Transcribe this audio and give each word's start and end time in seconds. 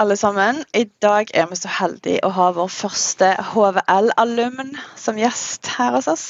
Alle 0.00 0.16
sammen. 0.16 0.64
I 0.74 0.86
dag 1.02 1.28
er 1.34 1.46
vi 1.50 1.58
så 1.60 1.68
heldige 1.68 2.24
å 2.24 2.32
ha 2.32 2.48
vår 2.56 2.70
første 2.72 3.34
HVL-alumn 3.50 4.72
som 4.96 5.20
gjest 5.20 5.68
her 5.76 5.92
hos 5.98 6.08
oss. 6.08 6.26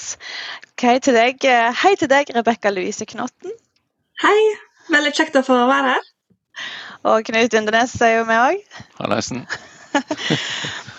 Hei 0.80 0.96
til 1.04 1.14
deg, 1.14 1.44
Hei 1.82 1.94
til 2.00 2.10
deg 2.10 2.32
Rebekka 2.34 2.72
Louise 2.74 3.06
Knotten. 3.06 3.54
Hei. 4.24 4.38
Veldig 4.90 5.12
kjekt 5.14 5.38
å 5.38 5.44
få 5.46 5.54
være 5.70 5.94
her. 5.94 6.08
Og 7.10 7.22
Knut 7.30 7.54
Undernes 7.56 7.94
er 8.02 8.16
jo 8.18 8.24
med 8.28 8.42
òg. 8.42 8.80
Hallaisen. 8.98 9.44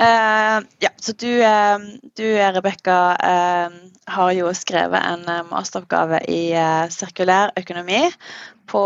Uh, 0.00 0.64
ja, 0.80 0.88
så 0.96 1.12
du, 1.12 1.28
uh, 1.44 1.78
du 2.16 2.24
Rebekka, 2.24 3.16
uh, 3.20 3.74
har 4.08 4.30
jo 4.32 4.48
skrevet 4.56 5.02
en 5.04 5.26
masteroppgave 5.50 6.22
i 6.32 6.54
sirkulær 6.88 7.52
økonomi 7.60 8.06
på, 8.70 8.80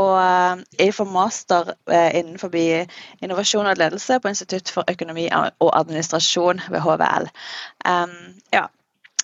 for 0.96 1.08
master 1.08 1.70
innenfor 1.86 2.56
innovasjon 2.56 3.68
og 3.70 3.78
ledelse 3.78 4.18
på 4.20 4.32
Institutt 4.32 4.72
for 4.74 4.90
økonomi 4.90 5.28
og 5.32 5.70
administrasjon 5.76 6.64
ved 6.72 6.82
HVL. 6.82 7.28
Um, 7.86 8.16
ja, 8.52 8.64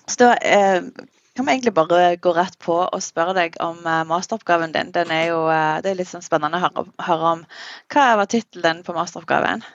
så 0.07 0.21
da 0.21 0.29
kan 0.39 1.45
vi 1.45 1.51
egentlig 1.51 1.73
bare 1.73 2.15
gå 2.15 2.33
rett 2.37 2.57
på 2.61 2.77
og 2.85 3.03
spørre 3.03 3.35
deg 3.37 3.59
om 3.59 3.83
masteroppgaven 3.83 4.73
din. 4.77 4.93
Den 4.95 5.11
er 5.11 5.27
jo, 5.33 5.43
det 5.83 5.91
er 5.91 5.99
litt 5.99 6.13
sånn 6.13 6.25
spennende 6.25 6.61
å 6.61 6.65
høre, 6.69 6.87
høre 7.09 7.35
om. 7.35 7.45
Hva 7.91 8.07
var 8.21 8.31
tittelen 8.31 8.85
på 8.85 8.95
masteroppgaven? 8.97 9.65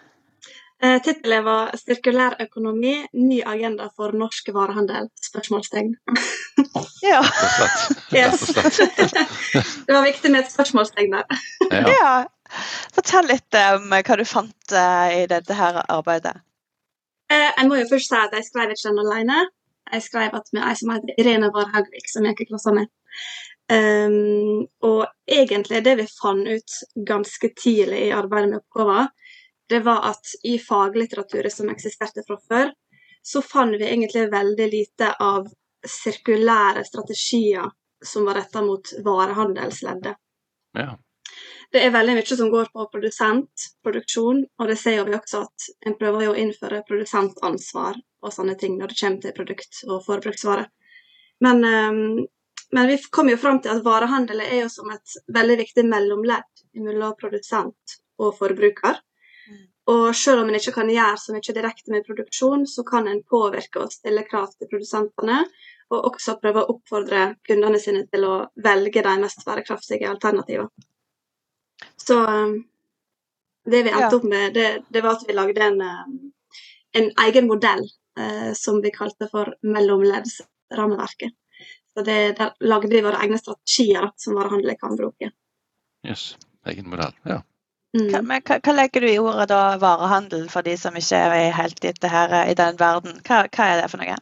Eh, 0.82 1.02
Tittelen 1.02 1.44
var 1.44 1.70
'Sirkulær 1.76 2.36
økonomi 2.40 2.94
ny 3.12 3.40
agenda 3.46 3.88
for 3.96 4.12
norsk 4.12 4.50
varehandel?' 4.52 5.08
spørsmålstegn. 5.28 5.94
ja. 7.02 7.22
yes. 8.20 8.46
det 9.86 9.94
var 9.94 10.04
viktig 10.04 10.30
med 10.30 10.40
et 10.44 10.52
spørsmålstegn 10.52 11.12
der. 11.12 11.24
ja. 11.72 11.84
ja. 12.00 12.14
Fortell 12.94 13.26
litt 13.26 13.56
om 13.58 13.88
hva 13.90 14.16
du 14.20 14.24
fant 14.28 14.72
uh, 14.72 15.08
i 15.10 15.24
dette 15.26 15.54
her 15.56 15.80
arbeidet. 15.88 16.36
Eh, 17.32 17.50
jeg 17.56 17.66
må 17.68 17.80
jo 17.80 17.88
først 17.90 18.12
si 18.12 18.18
at 18.20 18.36
jeg 18.36 18.46
skrev 18.46 18.70
ikke 18.70 18.86
den 18.90 19.02
alene. 19.02 19.40
Jeg 19.92 20.02
skrev 20.02 20.36
at 20.36 20.52
med 20.52 20.62
ei 20.62 20.76
som 20.78 20.92
heter 20.92 21.18
Irene 21.18 21.50
Warhaugvik, 21.54 22.06
som 22.10 22.26
jeg 22.26 22.36
gikk 22.36 22.46
i 22.46 22.50
klasse 22.52 22.74
med. 22.76 22.92
Um, 23.66 24.66
og 24.86 25.08
egentlig 25.26 25.82
det 25.82 25.96
vi 25.98 26.06
fant 26.20 26.46
ut 26.46 26.76
ganske 27.08 27.50
tidlig 27.58 28.04
i 28.06 28.14
arbeidet 28.14 28.52
med 28.52 28.60
oppgaven, 28.60 29.08
det 29.68 29.80
var 29.86 30.04
at 30.10 30.34
i 30.46 30.58
faglitteraturet 30.62 31.52
som 31.52 31.70
eksisterte 31.72 32.22
fra 32.26 32.38
før, 32.48 32.72
så 33.22 33.42
fant 33.42 33.74
vi 33.74 33.88
egentlig 33.88 34.28
veldig 34.30 34.68
lite 34.70 35.10
av 35.22 35.48
sirkulære 35.86 36.84
strategier 36.86 37.70
som 38.04 38.28
var 38.28 38.38
retta 38.38 38.62
mot 38.62 38.92
varehandelsleddet. 39.04 40.14
Ja. 40.78 40.94
Det 41.72 41.82
er 41.82 41.90
veldig 41.90 42.14
mye 42.18 42.36
som 42.38 42.50
går 42.52 42.68
på 42.72 42.86
produsent, 42.92 43.66
produksjon, 43.84 44.44
og 44.60 44.70
det 44.70 44.78
ser 44.78 45.02
vi 45.08 45.16
også 45.16 45.42
at 45.48 45.66
en 45.88 45.96
prøver 45.98 46.30
å 46.30 46.36
innføre 46.38 46.84
produsentansvar 46.86 47.98
og 48.22 48.34
sånne 48.34 48.54
ting 48.60 48.76
når 48.78 48.92
det 48.92 48.98
kommer 49.00 49.24
til 49.24 49.34
produkt 49.36 49.82
og 49.88 50.04
forbruksvarer. 50.06 50.68
Men, 51.44 51.64
um, 51.64 52.26
men 52.72 52.88
vi 52.88 53.00
kom 53.10 53.28
jo 53.30 53.40
fram 53.40 53.58
til 53.62 53.74
at 53.74 53.84
varehandel 53.84 54.44
er 54.46 54.60
jo 54.62 54.70
som 54.72 54.92
et 54.94 55.18
veldig 55.34 55.58
viktig 55.64 55.84
mellomledd 55.90 56.64
mellom 56.86 57.18
produsent 57.18 57.98
og 58.22 58.38
forbruker. 58.38 59.02
Og 59.86 60.16
selv 60.18 60.42
om 60.42 60.48
en 60.50 60.58
ikke 60.58 60.74
kan 60.74 60.90
gjøre 60.90 61.18
så 61.22 61.34
mye 61.34 61.54
direkte 61.54 61.92
med 61.94 62.06
produksjon, 62.06 62.66
så 62.66 62.82
kan 62.86 63.06
en 63.06 63.22
påvirke 63.22 63.84
og 63.84 63.92
stille 63.94 64.24
krav 64.26 64.48
til 64.54 64.70
produsentene, 64.70 65.44
og 65.94 66.08
også 66.10 66.34
prøve 66.42 66.64
å 66.64 66.72
oppfordre 66.74 67.26
kundene 67.46 67.78
sine 67.78 68.02
til 68.10 68.26
å 68.26 68.34
velge 68.64 69.04
de 69.06 69.12
mest 69.22 69.44
bærekraftige 69.46 70.10
alternativene. 70.10 70.86
Så 72.02 72.18
um, 72.26 72.56
det 73.70 73.84
vi 73.86 73.92
endte 73.92 74.10
ja. 74.10 74.18
opp 74.18 74.26
med, 74.26 74.54
det, 74.56 74.66
det, 74.90 75.04
var 75.04 75.20
at 75.20 75.24
vi 75.28 75.36
lagde 75.36 75.62
en, 75.68 75.80
um, 75.82 76.18
en 76.98 77.08
egen 77.26 77.46
modell 77.46 77.84
eh, 78.18 78.52
som 78.58 78.80
vi 78.82 78.90
kalte 78.94 79.28
for 79.30 79.54
mellomleddsrammeverket. 79.62 81.34
Så 81.94 82.04
det, 82.06 82.18
Der 82.38 82.54
lagde 82.60 82.90
vi 82.92 83.02
våre 83.04 83.22
egne 83.22 83.38
strategier 83.38 84.10
som 84.16 84.34
varehandler 84.36 84.74
kan 84.80 84.96
bruke. 84.98 85.30
Yes, 86.06 86.34
egen 86.66 86.90
modell, 86.90 87.14
ja. 87.24 87.40
Mm. 87.96 88.08
Hva, 88.12 88.40
hva, 88.44 88.58
hva, 88.60 88.72
legger 88.76 89.04
du 89.04 89.08
i 89.08 89.18
ordet 89.18 89.48
da 89.48 89.60
varehandel, 89.80 90.46
for 90.52 90.66
de 90.66 90.76
som 90.76 90.96
ikke 90.98 91.16
er 91.16 91.52
helt 91.56 91.84
i, 91.84 91.92
her, 92.12 92.34
i 92.44 92.56
den 92.58 92.78
verden? 92.80 93.20
Hva, 93.24 93.46
hva, 93.48 93.68
er 93.72 93.82
det 93.82 93.90
for 93.92 94.02
noe? 94.02 94.16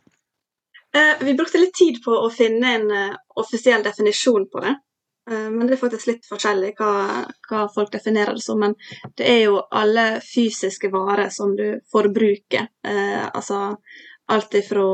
Eh, 0.94 1.14
vi 1.26 1.34
brukte 1.34 1.58
litt 1.58 1.74
tid 1.74 1.98
på 2.04 2.14
å 2.14 2.30
finne 2.30 2.74
en 2.78 2.90
uh, 2.92 3.16
offisiell 3.40 3.82
definisjon 3.82 4.46
på 4.52 4.62
det. 4.62 4.76
Uh, 5.30 5.48
men 5.50 5.66
det 5.66 5.74
er 5.74 5.80
faktisk 5.80 6.10
litt 6.12 6.28
forskjellig 6.30 6.74
hva, 6.78 6.92
hva, 7.48 7.64
folk 7.74 7.90
definerer 7.96 8.38
det 8.38 8.44
som. 8.46 8.62
Men 8.62 8.76
det 9.18 9.26
er 9.26 9.40
jo 9.48 9.58
alle 9.74 10.20
fysiske 10.22 10.92
varer 10.94 11.34
som 11.34 11.56
du 11.58 11.80
forbruker. 11.90 12.70
Uh, 12.86 13.26
altså 13.26 13.64
alt 14.30 14.54
ifra 14.56 14.86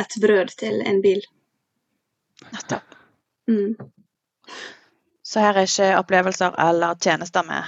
et 0.00 0.14
brød 0.22 0.54
til 0.62 0.80
en 0.86 1.02
bil. 1.04 1.24
Nettopp. 2.54 2.94
Mm. 3.50 3.74
Så 5.26 5.42
her 5.42 5.58
er 5.58 5.66
ikke 5.66 5.92
opplevelser 5.98 6.54
eller 6.62 6.94
tjenester 7.02 7.44
med? 7.46 7.66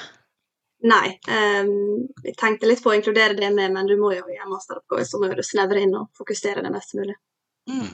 Nei. 0.83 1.13
Um, 1.31 2.09
jeg 2.27 2.35
tenkte 2.41 2.67
litt 2.67 2.83
på 2.83 2.91
å 2.91 2.97
inkludere 2.97 3.37
det 3.39 3.53
med, 3.55 3.71
men 3.75 3.87
du 3.87 3.95
må 4.01 4.11
jo 4.17 4.25
gjøre 4.27 4.51
masteroppgave 4.51 5.07
så 5.07 5.21
må 5.23 5.31
du 5.31 5.45
snevre 5.47 5.83
inn 5.85 5.95
og 5.95 6.11
fokusere 6.19 6.65
det 6.65 6.73
mest 6.75 6.97
mulig. 6.99 7.15
Mm. 7.71 7.93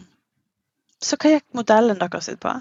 Så 1.05 1.19
hva 1.21 1.35
gikk 1.35 1.47
modellen 1.59 2.01
deres 2.01 2.31
ut 2.33 2.41
på? 2.41 2.55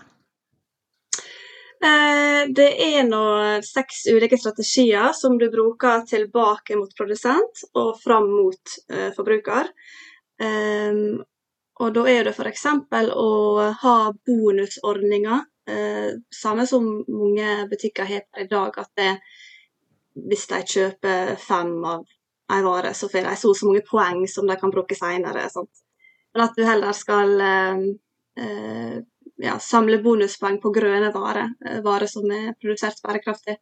Uh, 1.78 2.44
det 2.58 2.68
er 2.82 3.06
nå 3.06 3.24
seks 3.64 4.04
ulike 4.10 4.40
strategier 4.42 5.14
som 5.16 5.38
du 5.40 5.48
bruker 5.54 6.04
tilbake 6.10 6.76
mot 6.76 6.92
produsent 6.98 7.64
og 7.78 7.96
fram 8.02 8.28
mot 8.34 8.78
uh, 8.92 9.10
forbruker. 9.16 9.72
Um, 10.44 11.22
og 11.78 11.94
da 11.94 12.04
er 12.10 12.28
det 12.28 12.34
f.eks. 12.34 12.66
å 13.14 13.32
ha 13.80 13.98
bonusordninger, 14.28 15.44
uh, 15.72 16.10
samme 16.34 16.68
som 16.68 16.88
mange 17.08 17.60
butikker 17.72 18.10
har 18.10 18.26
i 18.44 18.50
dag. 18.50 18.76
at 18.76 18.92
det 18.98 19.12
er 19.14 19.46
hvis 20.30 20.48
de 20.50 20.62
kjøper 20.74 21.36
fem 21.42 21.74
av 21.86 22.06
en 22.54 22.64
vare, 22.66 22.94
så 22.94 23.10
får 23.12 23.28
de 23.28 23.36
så 23.36 23.54
så 23.54 23.68
mange 23.68 23.84
poeng 23.88 24.24
som 24.32 24.48
de 24.48 24.56
kan 24.60 24.72
bruke 24.72 24.96
senere. 24.96 25.48
Men 26.34 26.44
at 26.46 26.56
du 26.56 26.64
heller 26.64 26.96
skal 26.96 27.42
eh, 27.44 27.84
eh, 28.40 28.98
ja, 29.44 29.60
samle 29.60 30.00
bonuspoeng 30.04 30.60
på 30.64 30.72
grønne 30.76 31.12
varer, 31.14 31.52
eh, 31.66 31.82
varer 31.86 32.10
som 32.10 32.30
er 32.32 32.54
produsert 32.62 33.02
bærekraftig. 33.04 33.58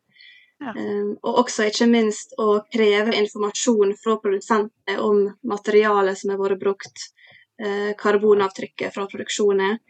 Ja. 0.64 0.72
Um, 0.72 1.18
og 1.20 1.42
også 1.42 1.66
ikke 1.68 1.86
minst 1.92 2.32
å 2.40 2.62
kreve 2.72 3.12
informasjon 3.20 3.90
fra 4.00 4.14
produsentene 4.24 5.02
om 5.04 5.26
materialet 5.44 6.16
som 6.16 6.32
har 6.32 6.40
vært 6.40 6.62
brukt, 6.62 7.10
uh, 7.60 7.92
karbonavtrykket 8.00 8.96
fra 8.96 9.04
produksjonen, 9.12 9.82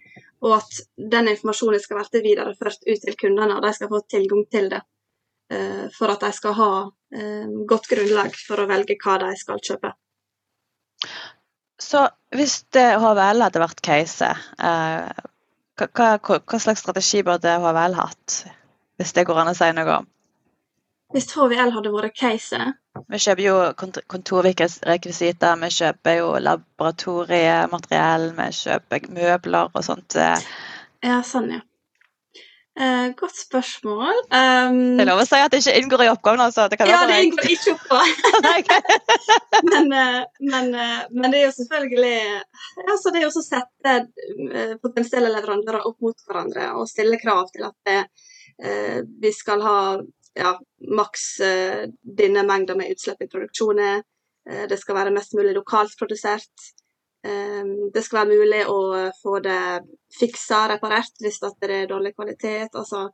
og 0.42 0.56
at 0.58 0.80
den 1.14 1.30
informasjonen 1.36 1.84
skal 1.84 2.02
bli 2.10 2.24
videreført 2.32 2.82
ut 2.82 3.06
til 3.06 3.20
kundene, 3.20 3.60
og 3.60 3.62
de 3.62 3.74
skal 3.78 3.92
få 3.94 4.02
tilgang 4.10 4.42
til 4.50 4.72
det. 4.74 4.82
Eh, 5.54 5.86
for 5.94 6.10
at 6.10 6.24
de 6.26 6.32
skal 6.34 6.56
ha 6.58 6.72
eh, 7.14 7.46
godt 7.70 7.90
grunnlag 7.92 8.34
for 8.48 8.64
å 8.64 8.70
velge 8.70 8.98
hva 9.04 9.20
de 9.22 9.30
skal 9.38 9.62
kjøpe. 9.62 9.92
Så 11.82 12.02
hvis 12.34 12.64
HVL 12.74 13.44
hadde 13.46 13.62
vært 13.62 13.84
case, 13.86 14.32
eh, 14.58 15.26
hva, 15.78 15.88
hva, 15.92 16.40
hva, 16.40 16.60
slags 16.60 16.82
strategi 16.82 17.22
burde 17.28 17.60
HVL 17.62 17.98
hatt? 18.00 18.40
Hvis 18.98 19.14
det 19.14 19.28
går 19.28 19.44
an 19.44 19.52
å 19.52 19.56
si 19.58 19.70
noe 19.76 20.00
om? 20.00 20.10
Hvis 21.14 21.30
HVL 21.36 21.76
hadde 21.76 21.92
vært 21.94 22.16
case 22.18 22.58
Vi 23.12 23.20
kjøper 23.22 23.44
jo 23.44 23.56
kontorrekvisitter, 24.10 25.60
vi 25.62 25.70
kjøper 25.78 26.18
jo 26.18 26.32
laboratoriemateriell, 26.42 28.32
vi 28.40 28.50
kjøper 28.64 29.08
møbler 29.14 29.70
og 29.70 29.86
sånt. 29.86 30.18
Ja, 30.18 31.20
sånn, 31.28 31.52
ja. 31.60 31.62
Eh, 32.76 33.08
godt 33.16 33.38
spørsmål. 33.40 34.18
Um, 34.36 34.98
det 34.98 35.06
er 35.06 35.08
lov 35.08 35.22
å 35.22 35.28
si 35.28 35.40
at 35.40 35.54
det 35.54 35.62
ikke 35.62 35.76
inngår 35.80 36.04
i 36.04 36.10
oppgaven? 36.12 36.44
altså. 36.44 36.66
Det 36.68 36.80
ja, 36.84 37.06
det 37.08 37.22
inngår 37.24 37.48
ikke 37.54 37.72
i 37.72 37.76
oppgaven. 37.76 38.10
men, 39.72 39.94
eh, 39.96 40.20
men, 40.44 40.68
eh, 40.74 41.06
men, 41.14 41.30
det 41.30 41.40
er 41.40 41.46
jo 41.46 41.56
selvfølgelig 41.56 42.20
altså 42.84 43.14
Det 43.14 43.22
er 43.22 43.24
jo 43.24 43.32
å 43.32 43.46
sette 43.46 43.96
potensielle 44.84 45.32
leverandører 45.32 45.88
opp 45.88 46.04
mot 46.04 46.28
hverandre 46.28 46.74
og 46.76 46.92
stille 46.92 47.22
krav 47.22 47.48
til 47.56 47.70
at 47.70 47.78
det, 47.88 48.02
uh, 48.60 49.00
vi 49.24 49.32
skal 49.36 49.64
ha 49.64 49.80
ja, 50.36 50.60
maks 50.92 51.40
eh, 51.40 51.90
denne 52.04 52.44
mengden 52.44 52.78
med 52.78 52.92
utslipp 52.92 53.22
i 53.24 53.30
produksjonen. 53.32 54.04
Eh, 54.50 54.66
det 54.70 54.78
skal 54.82 55.00
være 55.00 55.14
mest 55.16 55.36
mulig 55.38 55.56
lokalt 55.56 55.96
produsert. 56.00 56.72
Eh, 57.26 57.74
det 57.94 58.04
skal 58.06 58.22
være 58.22 58.38
mulig 58.38 58.62
å 58.70 58.80
få 59.22 59.40
det 59.46 59.62
fiksa, 60.20 60.66
reparert, 60.76 61.18
hvis 61.24 61.42
det 61.42 61.72
er 61.72 61.90
dårlig 61.90 62.14
kvalitet. 62.16 62.76
altså 62.76 63.10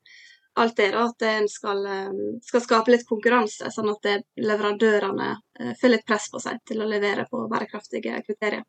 alt 0.53 0.77
det 0.77 0.91
da, 0.91 1.03
at 1.05 1.21
en 1.21 1.49
skal, 1.49 1.85
eh, 1.85 2.09
skal, 2.43 2.61
skape 2.61 2.91
litt 2.91 3.07
konkurranse, 3.07 3.71
sånn 3.71 3.91
at 3.93 4.09
leverandørene 4.39 5.29
eh, 5.59 5.75
får 5.81 5.93
litt 5.95 6.07
press 6.07 6.27
på 6.31 6.41
seg 6.43 6.59
til 6.67 6.83
å 6.83 6.89
levere 6.89 7.27
på 7.31 7.45
bærekraftige 7.51 8.19
kriterier. 8.25 8.65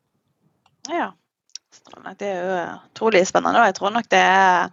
Ja, 0.91 1.11
det 2.19 2.29
er 2.29 2.39
jo 2.39 2.61
utrolig 2.91 3.25
spennende. 3.27 3.59
og 3.59 3.67
Jeg 3.67 3.75
tror 3.79 3.95
nok 3.95 4.07
det 4.11 4.21
er, 4.21 4.69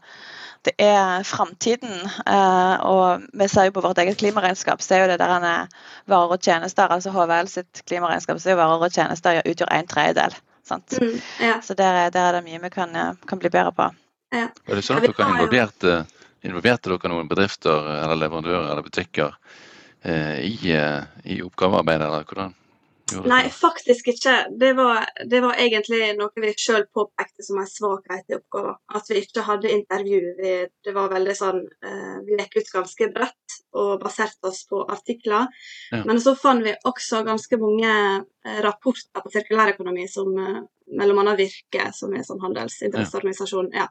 det 0.69 0.75
er 0.85 1.27
framtiden. 1.27 1.97
Eh, 2.27 2.77
og 2.87 3.27
vi 3.33 3.49
ser 3.49 3.71
jo 3.71 3.75
på 3.79 3.85
vårt 3.87 3.99
eget 4.03 4.21
klimaregnskap, 4.23 4.83
så 4.83 4.95
er 4.95 5.05
jo 5.05 5.11
det 5.13 5.19
der 5.23 5.67
varer 6.07 6.37
og 6.37 6.39
tjenester. 6.43 6.91
altså 6.91 7.15
HVL 7.15 7.51
sitt 7.51 7.83
klimaregnskap 7.87 8.39
så 8.39 8.51
er 8.51 8.59
jo 8.59 8.63
varer 8.63 8.87
og 8.87 8.95
tjenester 8.95 9.43
utgjør 9.43 9.75
en 9.75 9.91
tredjedel. 9.91 10.39
Mm, 10.71 11.19
ja. 11.43 11.59
Så 11.63 11.75
der, 11.75 12.11
der, 12.15 12.29
er 12.29 12.39
det 12.39 12.45
mye 12.47 12.63
vi 12.63 12.71
kan, 12.71 12.97
kan 13.27 13.43
bli 13.43 13.51
bedre 13.51 13.73
på. 13.77 13.91
Ja. 14.31 14.47
Er 14.47 14.79
det 14.79 14.87
sånn 14.87 15.01
at 15.01 15.09
dere 15.09 15.27
har 15.27 15.37
involvert 15.37 15.91
Involverte 16.41 16.89
dere 16.89 17.11
noen 17.13 17.29
bedrifter 17.29 17.89
eller 17.99 18.17
leverandører 18.17 18.71
eller 18.71 18.85
butikker 18.87 19.35
eh, 20.03 20.39
i, 20.47 20.73
eh, 20.73 21.03
i 21.29 21.43
oppgavearbeidet, 21.45 22.07
eller 22.07 22.25
hvordan? 22.25 22.55
Nei, 23.27 23.43
faktisk 23.51 24.09
ikke. 24.13 24.35
Det 24.61 24.73
var, 24.79 25.05
det 25.31 25.41
var 25.45 25.59
egentlig 25.59 26.01
noe 26.19 26.43
vi 26.43 26.53
sjøl 26.59 26.87
påpekte 26.95 27.45
som 27.47 27.61
en 27.61 27.69
svakhet 27.69 28.31
i 28.31 28.37
oppgaven. 28.39 28.79
At 28.97 29.11
vi 29.11 29.21
ikke 29.25 29.45
hadde 29.47 29.73
intervju. 29.75 30.21
Vi, 30.41 30.55
det 30.87 30.95
var 30.97 31.13
veldig 31.13 31.37
sånn 31.37 31.63
uh, 31.67 32.17
Vi 32.27 32.39
gikk 32.39 32.61
ut 32.61 32.75
ganske 32.75 33.11
bredt 33.15 33.61
og 33.81 34.01
baserte 34.03 34.51
oss 34.51 34.65
på 34.71 34.83
artikler. 34.91 35.49
Ja. 35.93 36.03
Men 36.09 36.21
så 36.23 36.35
fant 36.39 36.65
vi 36.67 36.75
også 36.89 37.23
ganske 37.27 37.61
mange 37.61 37.95
uh, 38.21 38.59
rapporter 38.67 39.25
på 39.25 39.33
sirkulærøkonomi 39.35 40.07
som 40.11 40.35
uh, 40.39 40.61
annet 40.99 41.39
Virke, 41.39 41.87
som 41.95 42.15
er 42.17 42.25
sånn 42.27 42.41
handelsinteresseorganisasjon, 42.43 43.69
ja, 43.77 43.85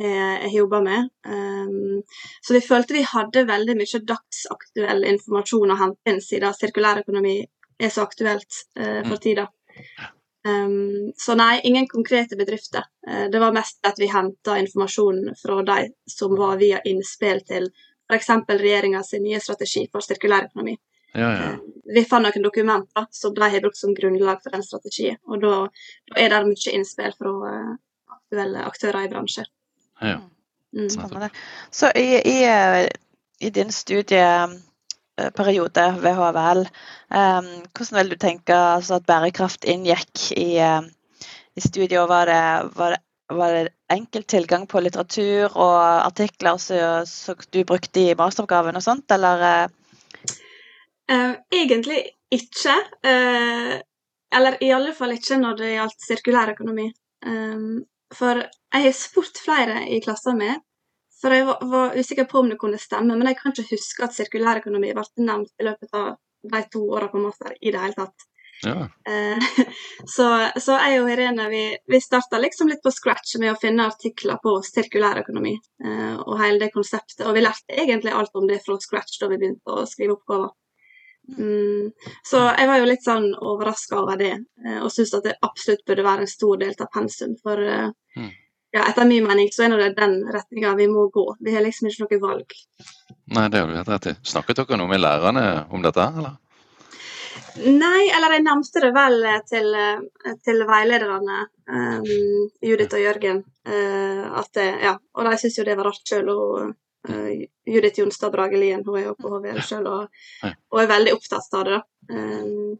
jeg 0.00 0.50
jobber 0.50 0.82
med. 0.82 1.12
Um, 1.22 2.00
så 2.42 2.56
vi 2.56 2.62
følte 2.64 2.96
vi 2.96 3.04
hadde 3.06 3.46
veldig 3.46 3.76
mye 3.78 4.00
dagsaktuell 4.08 5.06
informasjon 5.12 5.70
å 5.70 5.78
hente 5.78 6.10
inn, 6.10 6.18
siden 6.24 6.56
sirkulærøkonomi 6.58 7.36
er 7.80 7.92
så 7.92 8.04
aktuelt 8.06 8.64
uh, 8.78 9.02
for 9.02 9.16
mm. 9.16 9.22
tida. 9.24 9.46
Um, 10.48 11.12
så 11.16 11.34
nei, 11.36 11.60
ingen 11.68 11.88
konkrete 11.88 12.36
bedrifter. 12.36 12.86
Uh, 13.08 13.26
det 13.32 13.40
var 13.40 13.52
mest 13.52 13.80
at 13.86 13.98
vi 14.00 14.08
henta 14.08 14.56
informasjon 14.58 15.34
fra 15.42 15.60
de 15.68 15.90
som 16.08 16.36
var 16.36 16.56
via 16.60 16.80
innspill 16.84 17.42
til 17.48 17.68
f.eks. 18.10 18.30
regjeringas 18.48 19.12
nye 19.20 19.40
strategi 19.40 19.84
for 19.92 20.04
sirkulærøkonomi. 20.04 20.78
Ja, 21.12 21.28
ja. 21.34 21.52
Uh, 21.52 21.76
vi 21.94 22.04
fant 22.08 22.24
noen 22.24 22.46
dokumenter 22.46 23.06
som 23.10 23.34
de 23.36 23.44
har 23.52 23.60
brukt 23.60 23.76
som 23.76 23.94
grunnlag 23.94 24.40
for 24.42 24.56
den 24.56 24.64
strategien. 24.64 25.20
Og 25.28 25.44
da, 25.44 25.54
da 26.10 26.20
er 26.22 26.32
det 26.32 26.42
mye 26.48 26.76
innspill 26.78 27.16
fra 27.18 27.36
uh, 27.44 27.72
aktuelle 28.16 28.64
aktører 28.64 29.04
i 29.04 29.12
bransjen. 29.12 29.48
Ja. 30.00 30.20
Mm. 30.72 30.88
Så 31.70 31.90
i, 31.98 32.14
i, 32.30 32.36
i, 33.40 33.50
din 33.50 33.72
studieperiode 35.20 35.84
ved 36.02 36.16
HVL, 36.16 36.62
um, 37.14 37.50
hvordan 37.76 37.98
vil 37.98 38.10
du 38.10 38.16
tenke 38.16 38.54
altså, 38.54 38.98
at 38.98 39.06
bærekraft 39.06 39.64
inngikk 39.64 40.30
i, 40.36 40.58
uh, 40.58 40.82
i 41.56 41.60
studiet? 41.60 42.08
Var 42.08 42.26
det, 42.26 42.42
var, 42.76 42.96
det, 42.96 43.36
var 43.36 43.52
det 43.54 43.68
enkel 43.90 44.24
tilgang 44.24 44.66
på 44.68 44.80
litteratur 44.80 45.56
og 45.56 46.06
artikler 46.06 46.56
som 46.58 47.36
du 47.52 47.64
brukte 47.64 48.00
i 48.00 48.14
masteroppgaven 48.14 48.76
og 48.76 48.82
sånt, 48.82 49.10
eller? 49.10 49.44
Uh, 49.66 49.76
Uh, 51.10 51.34
egentlig 51.50 52.04
ikke. 52.30 52.76
Uh, 53.02 53.80
eller 54.30 54.60
i 54.62 54.68
alle 54.70 54.92
fall 54.94 55.16
ikke 55.16 55.40
når 55.42 55.56
det 55.58 55.70
gjaldt 55.72 56.04
sirkulær 56.06 56.52
økonomi. 56.52 56.92
for 58.14 58.38
jeg 58.72 58.82
har 58.82 58.94
spurt 58.94 59.40
flere 59.44 59.88
i 59.90 59.98
klassen 60.00 60.38
min, 60.38 60.60
for 61.20 61.36
jeg 61.36 61.46
var, 61.48 61.60
var, 61.72 61.94
usikker 61.98 62.26
på 62.30 62.40
om 62.40 62.50
det 62.50 62.58
kunne 62.60 62.80
stemme, 62.80 63.16
men 63.16 63.30
jeg 63.30 63.38
kan 63.40 63.52
ikke 63.54 63.76
huske 63.76 64.06
at 64.06 64.16
sirkulærøkonomi 64.16 64.92
ble 64.96 65.06
nevnt 65.26 65.52
i 65.60 65.68
løpet 65.68 65.96
av 65.96 66.10
de 66.50 66.60
to 66.72 66.82
åra 66.96 67.10
på 67.12 67.20
master 67.20 67.56
i 67.60 67.72
det 67.72 67.82
hele 67.82 67.98
tatt. 67.98 68.26
Ja. 68.62 68.88
Uh, 69.08 69.66
så, 70.16 70.26
så, 70.60 70.76
jeg 70.84 71.00
og 71.00 71.10
Irene 71.12 71.46
vi, 71.52 71.62
vi 71.88 72.00
starta 72.00 72.40
liksom 72.40 72.68
litt 72.68 72.82
på 72.84 72.92
scratch 72.92 73.38
med 73.40 73.54
å 73.54 73.58
finne 73.60 73.88
artikler 73.88 74.40
på 74.42 74.58
sirkulærøkonomi 74.66 75.54
eh, 75.56 76.16
og 76.20 76.40
hele 76.40 76.60
det 76.64 76.72
konseptet. 76.74 77.24
Og 77.26 77.36
vi 77.36 77.44
lærte 77.44 77.76
egentlig 77.84 78.12
alt 78.16 78.36
om 78.36 78.48
det 78.48 78.60
fra 78.64 78.76
scratch 78.80 79.20
da 79.22 79.30
vi 79.32 79.40
begynte 79.40 79.76
å 79.76 79.86
skrive 79.88 80.18
oppgaver. 80.18 80.52
Mm, 81.38 81.92
så 82.26 82.38
jeg 82.58 82.66
var 82.66 82.80
jo 82.80 82.86
litt 82.88 83.04
sånn 83.04 83.28
overraska 83.36 84.00
over 84.00 84.18
det, 84.18 84.32
eh, 84.66 84.78
og 84.80 84.90
syntes 84.92 85.14
at 85.18 85.28
det 85.28 85.36
absolutt 85.46 85.84
burde 85.86 86.06
være 86.06 86.26
en 86.26 86.32
stor 86.32 86.60
del 86.60 86.74
av 86.74 86.90
pensum. 86.94 87.36
For 87.44 87.64
eh, 87.64 87.90
mm. 88.16 88.30
Ja, 88.70 88.84
etter 88.86 89.08
min 89.08 89.26
mening 89.26 89.48
så 89.52 89.64
er 89.66 89.76
det 89.78 89.94
den 89.98 90.20
retninga 90.30 90.74
vi 90.78 90.86
må 90.90 91.08
gå. 91.10 91.24
Vi 91.40 91.54
har 91.54 91.64
liksom 91.64 91.88
ikke 91.90 92.06
noe 92.06 92.20
valg. 92.22 92.54
Nei, 93.34 93.48
det 93.50 93.62
har 93.62 93.70
du 93.70 93.78
helt 93.78 93.90
rett 93.90 94.12
i. 94.12 94.14
Snakket 94.26 94.62
dere 94.62 94.78
noe 94.78 94.90
med 94.90 95.02
lærerne 95.02 95.44
om 95.74 95.82
dette, 95.82 96.06
eller? 96.22 96.38
Nei, 97.58 98.04
eller 98.14 98.36
jeg 98.36 98.44
nevnte 98.46 98.82
det 98.84 98.90
vel 98.94 99.24
til, 99.48 99.72
til 100.46 100.62
veilederne, 100.68 101.40
um, 101.66 102.06
Judith 102.62 102.94
og 102.94 103.02
Jørgen. 103.02 103.42
Uh, 103.66 104.22
at 104.38 104.52
det, 104.56 104.68
ja, 104.84 104.94
og 105.18 105.26
de 105.26 105.34
syns 105.40 105.58
jo 105.58 105.66
det 105.66 105.76
var 105.78 105.90
rart 105.90 106.06
sjøl. 106.06 106.30
Uh, 106.30 107.32
Judith 107.66 107.98
Jonstad 107.98 108.32
Bragelien 108.34 108.84
hun 108.86 109.00
er 109.00 109.08
jo 109.08 109.16
på 109.18 109.32
HVL 109.32 109.60
sjøl 109.66 109.88
og, 109.88 110.22
og, 110.44 110.78
er 110.82 110.92
veldig 110.94 111.16
opptatt 111.16 111.58
av 111.58 111.66
det. 111.66 111.80
Um, 112.12 112.78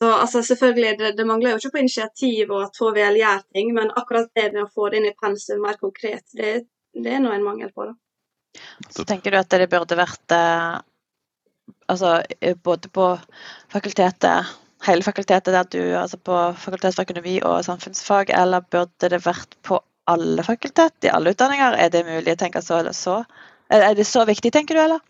så 0.00 0.10
altså, 0.16 0.42
selvfølgelig, 0.42 0.92
det, 0.98 1.10
det, 1.18 1.26
mangler 1.28 1.52
jo 1.52 1.60
ikke 1.60 1.74
på 1.74 1.82
initiativ 1.82 2.52
og 2.54 2.62
at 2.68 2.78
HVL 2.80 3.18
gjør 3.20 3.42
ting, 3.52 3.74
men 3.76 3.90
akkurat 4.00 4.30
det 4.36 4.46
med 4.54 4.62
å 4.64 4.70
få 4.72 4.88
det 4.88 5.00
inn 5.00 5.10
i 5.10 5.16
pensum 5.18 5.60
mer 5.64 5.76
konkret, 5.80 6.24
det, 6.36 6.54
det 6.96 7.16
er 7.16 7.20
nå 7.20 7.34
en 7.34 7.44
mangel 7.44 7.72
på. 7.74 7.90
Da. 7.90 8.62
Så 8.88 9.04
tenker 9.04 9.34
du 9.34 9.40
at 9.42 9.52
det 9.52 9.68
burde 9.70 9.98
vært 10.00 10.34
eh, 10.34 10.80
altså 11.92 12.16
både 12.64 12.88
på 12.94 13.12
fakultetet 13.70 14.56
hele 14.86 15.04
fakultetet 15.04 15.52
der 15.52 15.68
du, 15.68 15.82
altså 15.98 16.16
på 16.16 16.36
fakultet 16.56 16.96
for 16.96 17.04
økonomi 17.04 17.36
og 17.44 17.64
samfunnsfag, 17.64 18.32
eller 18.32 18.64
burde 18.72 19.10
det 19.12 19.20
vært 19.26 19.56
på 19.66 19.80
alle 20.10 20.44
fakultet, 20.46 20.96
i 21.04 21.12
alle 21.12 21.34
utdanninger? 21.34 21.76
Er 21.76 21.92
det 21.92 22.06
mulig 22.08 22.34
å 22.34 22.40
tenke 22.40 22.62
så 22.64 22.80
eller 22.80 22.96
så? 22.96 23.20
Er 23.70 23.94
det 23.94 24.08
så 24.08 24.24
viktig, 24.26 24.52
tenker 24.54 24.74
du, 24.78 24.82
eller? 24.82 25.04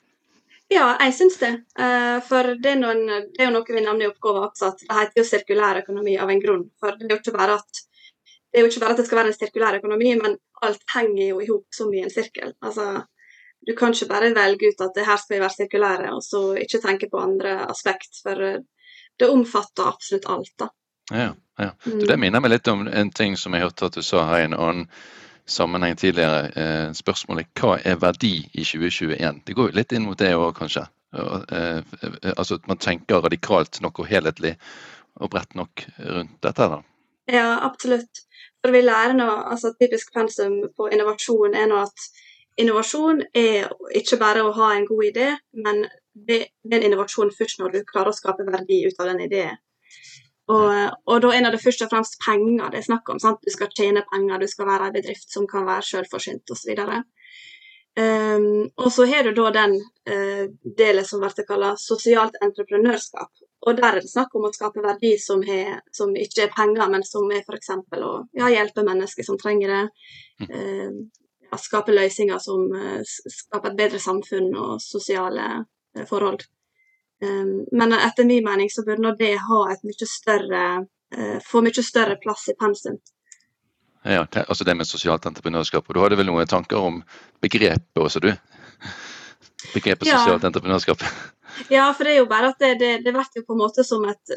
Ja, 0.70 0.92
jeg 1.02 1.14
syns 1.16 1.38
det. 1.40 1.50
Eh, 1.82 2.18
for 2.22 2.54
det 2.62 2.74
er, 2.74 2.78
noen, 2.78 3.06
det 3.08 3.40
er, 3.40 3.48
jo 3.48 3.54
noe 3.56 3.66
vi 3.66 3.82
nevner 3.82 4.06
i 4.06 4.10
oppgaven 4.10 4.46
også, 4.46 4.70
at 4.70 4.82
det 4.84 4.98
heter 5.00 5.20
jo 5.20 5.26
sirkulær 5.26 5.80
økonomi 5.82 6.14
av 6.22 6.30
en 6.30 6.42
grunn. 6.42 6.66
For 6.78 6.98
det 6.98 7.08
er 7.08 7.16
jo 7.16 7.22
ikke 7.24 7.38
bare 7.38 7.56
at 7.58 7.80
det, 8.50 8.62
ikke 8.62 8.82
bare 8.82 8.94
at 8.94 9.00
det 9.00 9.06
skal 9.08 9.20
være 9.20 9.32
en 9.32 9.38
sirkulær 9.38 9.78
økonomi, 9.80 10.12
men 10.20 10.36
alt 10.66 10.84
henger 10.94 11.24
jo 11.24 11.40
i 11.42 11.48
hop 11.50 11.74
som 11.74 11.90
i 11.94 12.04
en 12.04 12.12
sirkel. 12.12 12.54
Altså, 12.62 12.86
du 13.66 13.74
kan 13.78 13.94
ikke 13.94 14.10
bare 14.10 14.32
velge 14.34 14.70
ut 14.70 14.84
at 14.86 14.94
det 14.94 15.06
her 15.06 15.18
skal 15.18 15.36
vi 15.36 15.42
være 15.42 15.56
sirkulære, 15.56 16.12
og 16.14 16.22
så 16.26 16.42
ikke 16.62 16.82
tenke 16.82 17.10
på 17.10 17.22
andre 17.22 17.56
aspekt. 17.66 18.22
For 18.22 18.38
det 19.20 19.28
omfatter 19.30 19.90
absolutt 19.90 20.30
alt, 20.30 20.54
da. 20.58 20.70
Ja, 21.10 21.32
ja. 21.58 21.72
Du, 21.84 22.06
det 22.06 22.18
minner 22.22 22.42
meg 22.42 22.54
litt 22.54 22.70
om 22.70 22.86
en 22.86 23.10
ting 23.10 23.34
som 23.38 23.54
jeg 23.54 23.66
hørte 23.66 23.90
at 23.90 23.98
du 23.98 24.06
sa 24.06 24.22
her 24.30 24.44
i 24.44 24.48
en 24.48 24.54
annen 24.54 24.86
sammenheng 25.46 25.96
tidligere. 25.98 26.50
Eh, 26.56 26.92
spørsmålet 26.96 27.50
hva 27.60 27.78
er 27.84 28.00
verdi 28.00 28.36
i 28.52 28.64
2021? 28.64 29.42
Det 29.46 29.56
går 29.56 29.70
jo 29.70 29.78
litt 29.78 29.92
inn 29.92 30.06
mot 30.06 30.18
det 30.18 30.32
òg, 30.36 30.52
kanskje. 30.58 30.86
Eh, 31.12 31.82
altså 32.36 32.60
at 32.60 32.68
man 32.70 32.78
tenker 32.78 33.22
radikalt 33.24 33.80
nok 33.82 34.02
og 34.02 34.10
helhetlig 34.10 34.54
og 35.20 35.30
bredt 35.30 35.54
nok 35.58 35.86
rundt 35.98 36.36
dette. 36.42 36.68
da. 36.74 36.82
Ja, 37.30 37.58
absolutt. 37.66 38.24
For 38.60 38.72
vi 38.74 38.82
lærer 38.84 39.14
nå, 39.16 39.28
altså 39.50 39.72
Typisk 39.80 40.12
pensum 40.14 40.60
på 40.76 40.88
innovasjon 40.92 41.54
er 41.56 41.68
nå 41.70 41.80
at 41.86 42.06
innovasjon 42.60 43.22
er 43.34 43.70
ikke 43.96 44.18
bare 44.20 44.44
å 44.44 44.52
ha 44.56 44.74
en 44.74 44.86
god 44.88 45.04
idé, 45.08 45.30
men 45.56 45.86
det 46.12 46.40
er 46.68 46.76
en 46.76 46.86
innovasjon 46.90 47.32
først 47.36 47.60
når 47.60 47.74
du 47.74 47.80
klarer 47.88 48.12
å 48.12 48.16
skape 48.16 48.44
verdi 48.48 48.82
ut 48.86 49.00
av 49.00 49.12
den 49.12 49.24
ideen. 49.28 49.58
Og, 50.50 50.70
og, 51.06 51.20
da 51.22 51.30
er 51.36 51.50
det 51.52 51.62
først 51.62 51.84
og 51.84 51.92
fremst 51.92 52.18
penger 52.24 52.72
det 52.72 52.80
er 52.80 52.88
snakk 52.88 53.10
om. 53.12 53.20
Sant? 53.22 53.42
Du 53.44 53.52
skal 53.54 53.70
tjene 53.76 54.02
penger, 54.10 54.40
du 54.40 54.48
skal 54.50 54.68
være 54.70 54.88
en 54.88 54.96
bedrift 54.96 55.30
som 55.30 55.46
kan 55.50 55.66
være 55.68 55.86
selvforsynt 55.86 56.50
osv. 56.50 56.72
Um, 56.80 57.04
ehm, 58.02 58.48
og 58.80 58.90
så 58.94 59.06
har 59.10 59.26
du 59.26 59.34
da 59.36 59.52
den 59.54 59.76
uh, 60.10 60.44
delen 60.78 61.06
som 61.06 61.22
blir 61.22 61.46
kalt 61.46 61.82
sosialt 61.82 62.40
entreprenørskap. 62.42 63.30
Og 63.68 63.76
der 63.76 63.90
er 63.92 64.00
det 64.00 64.10
snakk 64.10 64.34
om 64.34 64.48
å 64.48 64.52
skape 64.56 64.82
verdi 64.82 65.12
som, 65.20 65.42
er, 65.44 65.82
som 65.92 66.14
ikke 66.16 66.46
er 66.46 66.54
penger, 66.54 66.86
men 66.88 67.04
som 67.04 67.28
er 67.30 67.44
f.eks. 67.44 67.74
å 68.00 68.12
ja, 68.40 68.48
hjelpe 68.48 68.86
mennesker 68.86 69.26
som 69.26 69.38
trenger 69.38 69.74
det. 69.74 69.82
Uh, 70.48 71.02
ja, 71.50 71.58
skape 71.60 71.94
løsninger 71.94 72.40
som 72.42 72.64
uh, 72.72 73.02
skaper 73.04 73.70
et 73.70 73.82
bedre 73.84 74.00
samfunn 74.02 74.54
og 74.56 74.80
sosiale 74.82 75.50
uh, 75.60 76.06
forhold. 76.08 76.48
Um, 77.20 77.66
men 77.76 77.92
etter 77.92 78.24
min 78.24 78.44
mening 78.44 78.70
så 78.72 78.84
burde 78.86 79.14
det 79.18 79.34
ha 79.44 79.60
et 79.72 79.82
mye 79.84 80.06
større 80.08 80.62
uh, 81.16 81.38
få 81.44 81.60
mye 81.64 81.84
større 81.84 82.16
plass 82.22 82.48
i 82.48 82.56
pensum. 82.58 82.96
Ja, 84.02 84.24
altså 84.46 84.64
det 84.64 84.74
med 84.78 84.88
sosialt 84.88 85.26
entreprenørskap. 85.28 85.88
Og 85.88 85.94
du 85.94 86.00
hadde 86.00 86.16
vel 86.16 86.30
noen 86.30 86.48
tanker 86.48 86.80
om 86.80 87.02
begrepet 87.44 88.00
også, 88.00 88.22
du? 88.24 88.32
begrepet 89.74 90.08
sosialt 90.08 90.40
ja. 90.40 90.48
entreprenørskap? 90.48 91.04
Ja, 91.68 91.90
for 91.92 92.06
det 92.06 92.14
er 92.14 92.22
jo 92.22 92.28
bare 92.30 92.54
at 92.54 92.62
det, 92.62 92.78
det, 92.80 92.92
det 93.04 93.12
blir 93.12 93.36
jo 93.36 93.44
på 93.44 93.56
en 93.56 93.60
måte 93.60 93.84
som 93.84 94.06
et 94.08 94.36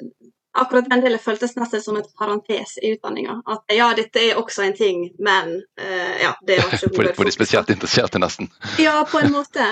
akkurat 0.53 0.89
den 0.89 1.01
delen 1.01 1.19
føltes 1.19 1.55
nesten 1.57 1.81
som 1.81 1.97
et 1.97 2.09
parentes 2.17 2.75
i 2.77 2.93
utdanninga. 2.93 3.39
At 3.49 3.73
ja, 3.73 3.87
dette 3.97 4.21
er 4.21 4.39
også 4.39 4.65
en 4.67 4.75
ting, 4.77 5.07
men 5.19 5.55
uh, 5.81 6.13
ja, 6.21 6.33
det 6.45 6.59
var 6.61 6.75
ikke 6.75 6.91
For, 6.93 7.09
for 7.17 7.29
de 7.29 7.33
spesielt 7.33 7.71
interesserte, 7.73 8.21
nesten? 8.21 8.49
ja, 8.81 8.99
på 9.09 9.19
en 9.19 9.33
måte. 9.37 9.65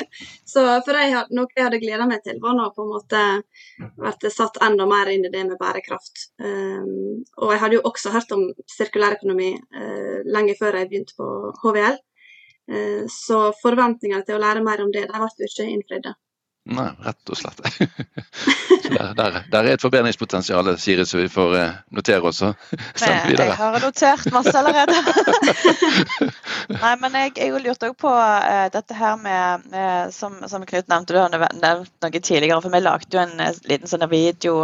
så 0.54 0.64
for 0.86 0.98
jeg, 0.98 1.14
noe 1.36 1.54
jeg 1.54 1.68
hadde 1.68 1.82
gleda 1.82 2.08
meg 2.10 2.24
til, 2.26 2.40
var 2.42 2.56
nå 2.58 2.66
på 2.74 2.86
en 2.86 2.90
måte 2.96 3.22
vært 4.02 4.26
satt 4.34 4.58
enda 4.66 4.88
mer 4.90 5.12
inn 5.12 5.28
i 5.28 5.30
det 5.30 5.44
med 5.46 5.60
bærekraft. 5.60 6.26
Um, 6.42 7.22
og 7.38 7.54
jeg 7.54 7.62
hadde 7.62 7.78
jo 7.78 7.86
også 7.92 8.14
hørt 8.14 8.34
om 8.34 8.48
sirkulærøkonomi 8.74 9.52
uh, 9.54 10.18
lenge 10.26 10.58
før 10.58 10.80
jeg 10.80 10.90
begynte 10.90 11.18
på 11.20 11.30
HVL. 11.62 12.02
Uh, 12.74 13.06
så 13.12 13.46
forventningene 13.62 14.26
til 14.26 14.40
å 14.40 14.42
lære 14.42 14.66
mer 14.66 14.82
om 14.82 14.90
det, 14.90 15.06
de 15.06 15.22
ble 15.22 15.50
ikke 15.50 15.70
innfridde. 15.70 16.18
Nei, 16.64 16.86
rett 17.04 17.28
og 17.28 17.36
slett. 17.36 17.58
der, 18.94 19.10
der, 19.12 19.34
der, 19.52 19.66
er 19.66 19.74
et 19.74 19.82
forbedringspotensial, 19.84 20.70
Siri, 20.80 21.04
så 21.04 21.18
vi 21.18 21.26
får 21.28 21.56
uh, 21.60 21.74
notere 21.92 22.30
oss 22.30 22.40
og 22.46 22.54
sende 23.00 23.18
videre. 23.28 23.50
Jeg 23.50 23.58
har 23.58 23.84
notert 23.84 24.30
masse 24.32 24.54
allerede. 24.56 24.96
Nei, 26.84 26.94
men 27.02 27.18
jeg, 27.20 27.34
jeg 27.36 27.60
lurte 27.66 27.90
òg 27.92 27.98
på 28.00 28.14
uh, 28.16 28.64
dette 28.72 28.96
her 28.96 29.20
med, 29.20 29.68
uh, 29.76 30.06
som, 30.14 30.40
som, 30.48 30.64
Knut 30.64 30.88
nevnte, 30.88 31.12
du 31.12 31.20
har 31.20 31.36
nevnt 31.36 31.92
noe 32.00 32.16
tidligere. 32.16 32.62
For 32.64 32.72
vi 32.72 32.80
lagde 32.80 33.12
jo 33.12 33.22
en 33.26 33.44
uh, 33.44 33.60
liten 33.68 33.90
sånn 33.92 34.08
video 34.08 34.56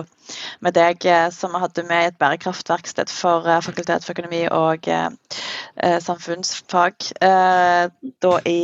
med 0.64 0.78
deg 0.78 1.04
som 1.36 1.52
vi 1.52 1.60
hadde 1.66 1.84
med 1.84 2.04
i 2.06 2.08
et 2.14 2.18
bærekraftverksted 2.20 3.10
for 3.12 3.44
Fakultet 3.66 4.06
for 4.06 4.14
økonomi 4.14 4.44
og 4.54 4.86
samfunnsfag 6.06 7.08
da 7.18 8.36
i 8.46 8.60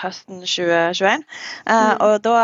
høsten 0.00 0.40
2021. 0.44 1.26
Uh, 1.66 1.72
mm. 1.72 2.00
Og 2.06 2.16
da 2.24 2.38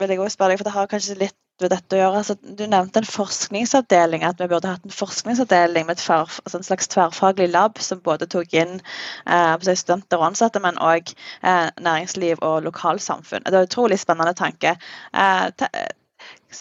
vil 0.00 0.14
jeg 0.14 0.20
også 0.20 0.38
spørre 0.38 0.54
deg, 0.54 0.60
for 0.60 0.68
det 0.68 0.76
har 0.76 0.92
kanskje 0.92 1.18
litt 1.22 1.38
ved 1.62 1.70
dette 1.70 1.96
å 1.96 2.00
gjøre. 2.00 2.20
Altså, 2.20 2.34
du 2.42 2.64
nevnte 2.66 3.00
en 3.00 3.08
forskningsavdeling, 3.08 4.24
at 4.26 4.40
vi 4.42 4.48
burde 4.50 4.72
hatt 4.72 4.86
en 4.86 4.94
forskningsavdeling 4.94 5.86
med 5.86 5.98
et 5.98 6.04
far, 6.04 6.30
altså 6.42 6.58
en 6.58 6.66
slags 6.66 6.90
tverrfaglig 6.90 7.48
lab 7.52 7.78
som 7.82 8.02
både 8.04 8.28
tok 8.30 8.56
inn 8.58 8.80
eh, 8.80 9.68
studenter 9.70 10.20
og 10.20 10.30
ansatte, 10.32 10.62
men 10.64 10.80
òg 10.82 11.14
eh, 11.14 11.68
næringsliv 11.78 12.42
og 12.42 12.64
lokalsamfunn. 12.66 13.46
Det 13.46 13.54
er 13.54 13.62
en 13.62 13.70
utrolig 13.70 14.00
spennende 14.02 14.34
tanke. 14.38 14.74
Eh, 15.14 15.66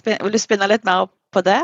vil 0.05 0.35
du 0.35 0.41
spinne 0.41 0.69
litt 0.69 0.85
mer 0.85 1.09
på 1.33 1.45
det? 1.45 1.61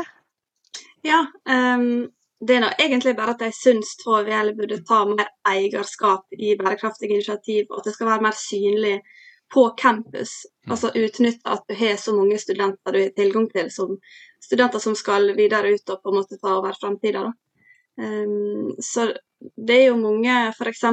Ja. 1.06 1.26
Um 1.46 2.10
det 2.48 2.56
er 2.56 2.74
egentlig 2.80 3.16
bare 3.16 3.34
at 3.34 3.42
jeg 3.44 3.56
syns 3.56 3.96
HVL 4.06 4.54
burde 4.56 4.78
ta 4.88 5.02
mer 5.04 5.28
eierskap 5.48 6.24
i 6.32 6.54
bærekraftige 6.56 7.12
initiativ, 7.18 7.66
og 7.70 7.80
at 7.80 7.88
det 7.88 7.94
skal 7.94 8.08
være 8.08 8.24
mer 8.24 8.36
synlig 8.36 9.00
på 9.54 9.66
campus. 9.80 10.32
Mm. 10.64 10.72
Altså 10.72 10.92
utnytte 10.94 11.52
at 11.52 11.64
du 11.68 11.74
har 11.74 11.96
så 11.96 12.14
mange 12.16 12.38
studenter 12.38 12.92
du 12.92 12.98
har 13.02 13.12
tilgang 13.16 13.50
til, 13.52 13.70
som 13.70 13.96
studenter 14.44 14.78
som 14.78 14.96
skal 14.96 15.34
videre 15.36 15.74
ut 15.74 15.92
og 15.92 16.02
på 16.02 16.12
en 16.12 16.18
måte 16.20 16.40
ta 16.40 16.56
over 16.56 16.76
framtida. 16.80 17.26
Um, 18.00 18.72
så 18.80 19.10
det 19.66 19.76
er 19.76 19.86
jo 19.90 20.00
mange 20.00 20.32
f.eks. 20.54 20.84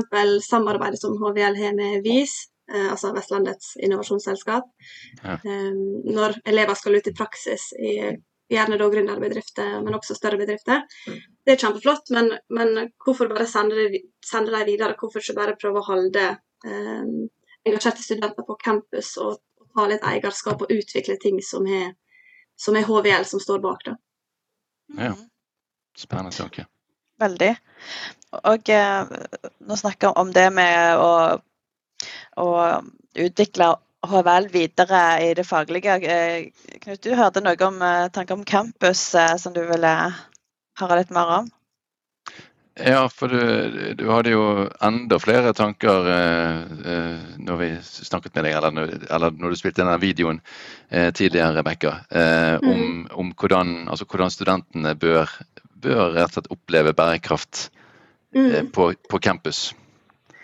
samarbeidet 0.49 0.99
som 0.99 1.15
HVL 1.21 1.55
har 1.61 1.75
med 1.77 2.01
VIS, 2.03 2.33
uh, 2.73 2.91
altså 2.91 3.13
Vestlandets 3.15 3.77
innovasjonsselskap. 3.83 4.67
Ja. 5.23 5.37
Um, 5.45 6.01
når 6.11 6.41
elever 6.45 6.75
skal 6.75 6.99
ut 6.99 7.07
i 7.07 7.15
praksis 7.15 7.71
i 7.79 7.93
gjerne 8.51 8.77
da 8.79 8.87
gründerbedrifter, 8.91 9.79
men 9.83 9.95
også 9.97 10.15
større 10.15 10.39
bedrifter. 10.39 10.85
Det 11.07 11.53
er 11.53 11.61
kjempeflott, 11.61 12.11
men, 12.15 12.31
men 12.53 12.91
hvorfor 13.03 13.29
bare 13.31 13.47
sende 13.49 13.75
dem 13.79 13.97
sende 14.25 14.63
videre? 14.67 14.95
Hvorfor 14.99 15.23
ikke 15.23 15.37
bare 15.37 15.57
prøve 15.59 15.81
å 15.81 15.87
holde 15.87 16.25
eh, 16.31 17.09
engasjerte 17.67 18.03
studenter 18.03 18.47
på 18.47 18.57
campus 18.63 19.15
og, 19.21 19.39
og, 19.59 19.67
ta 19.75 19.87
litt 19.91 20.05
eierskap 20.07 20.63
og 20.63 20.71
utvikle 20.73 21.17
ting 21.21 21.41
som 21.43 21.67
er, 21.67 21.91
som 22.57 22.77
er 22.79 22.87
HVL 22.87 23.27
som 23.29 23.43
står 23.43 23.61
bak, 23.63 23.83
da. 23.85 23.97
Ja. 24.97 25.13
Spennende 25.97 26.31
tanke. 26.31 26.67
Veldig. 27.21 27.51
Og 28.47 28.69
eh, 28.69 29.11
nå 29.67 29.77
snakker 29.79 30.13
vi 30.13 30.21
om 30.21 30.31
det 30.33 30.47
med 30.53 31.01
å, 31.01 31.11
å 32.37 32.49
utvikle 33.17 33.73
HVL 34.05 34.47
videre 34.53 35.01
i 35.25 35.33
det 35.33 35.45
faglige. 35.47 35.97
Eh, 36.05 36.77
Knut, 36.83 37.01
du 37.01 37.15
hørte 37.17 37.41
noe 37.41 37.57
om 37.65 37.81
eh, 37.81 38.07
tanker 38.13 38.37
om 38.37 38.45
campus 38.45 39.09
eh, 39.15 39.35
som 39.41 39.55
du 39.55 39.63
ville 39.65 39.93
høre 40.79 40.99
litt 41.01 41.13
mer 41.13 41.39
om? 41.41 41.53
Ja, 42.77 43.07
for 43.09 43.31
du, 43.33 43.93
du, 43.97 44.03
hadde 44.11 44.35
jo 44.35 44.67
enda 44.85 45.17
flere 45.17 45.53
tanker 45.57 46.09
eh, 46.13 47.23
når 47.41 47.57
vi 47.61 47.69
snakket 47.81 48.35
med 48.37 48.45
deg, 48.45 48.57
eller 48.59 48.93
eller 49.09 49.33
når 49.33 49.49
du 49.53 49.57
spilte 49.57 49.81
denne 49.81 49.97
videoen 50.01 50.43
eh, 50.89 51.09
tidligere, 51.09 51.55
Rebekka, 51.57 51.95
eh, 52.11 52.59
mm. 52.61 52.69
om, 52.69 53.07
om 53.23 53.33
hvordan, 53.33 53.73
altså 53.89 54.05
hvordan, 54.05 54.33
studentene 54.33 54.93
bør, 54.93 55.33
bør, 55.73 56.13
rett 56.19 56.29
og 56.29 56.37
slett 56.37 56.53
oppleve 56.53 56.93
bærekraft 56.93 57.67
mm. 58.37 58.69
på, 58.77 58.91
på 59.09 59.21
campus. 59.25 59.71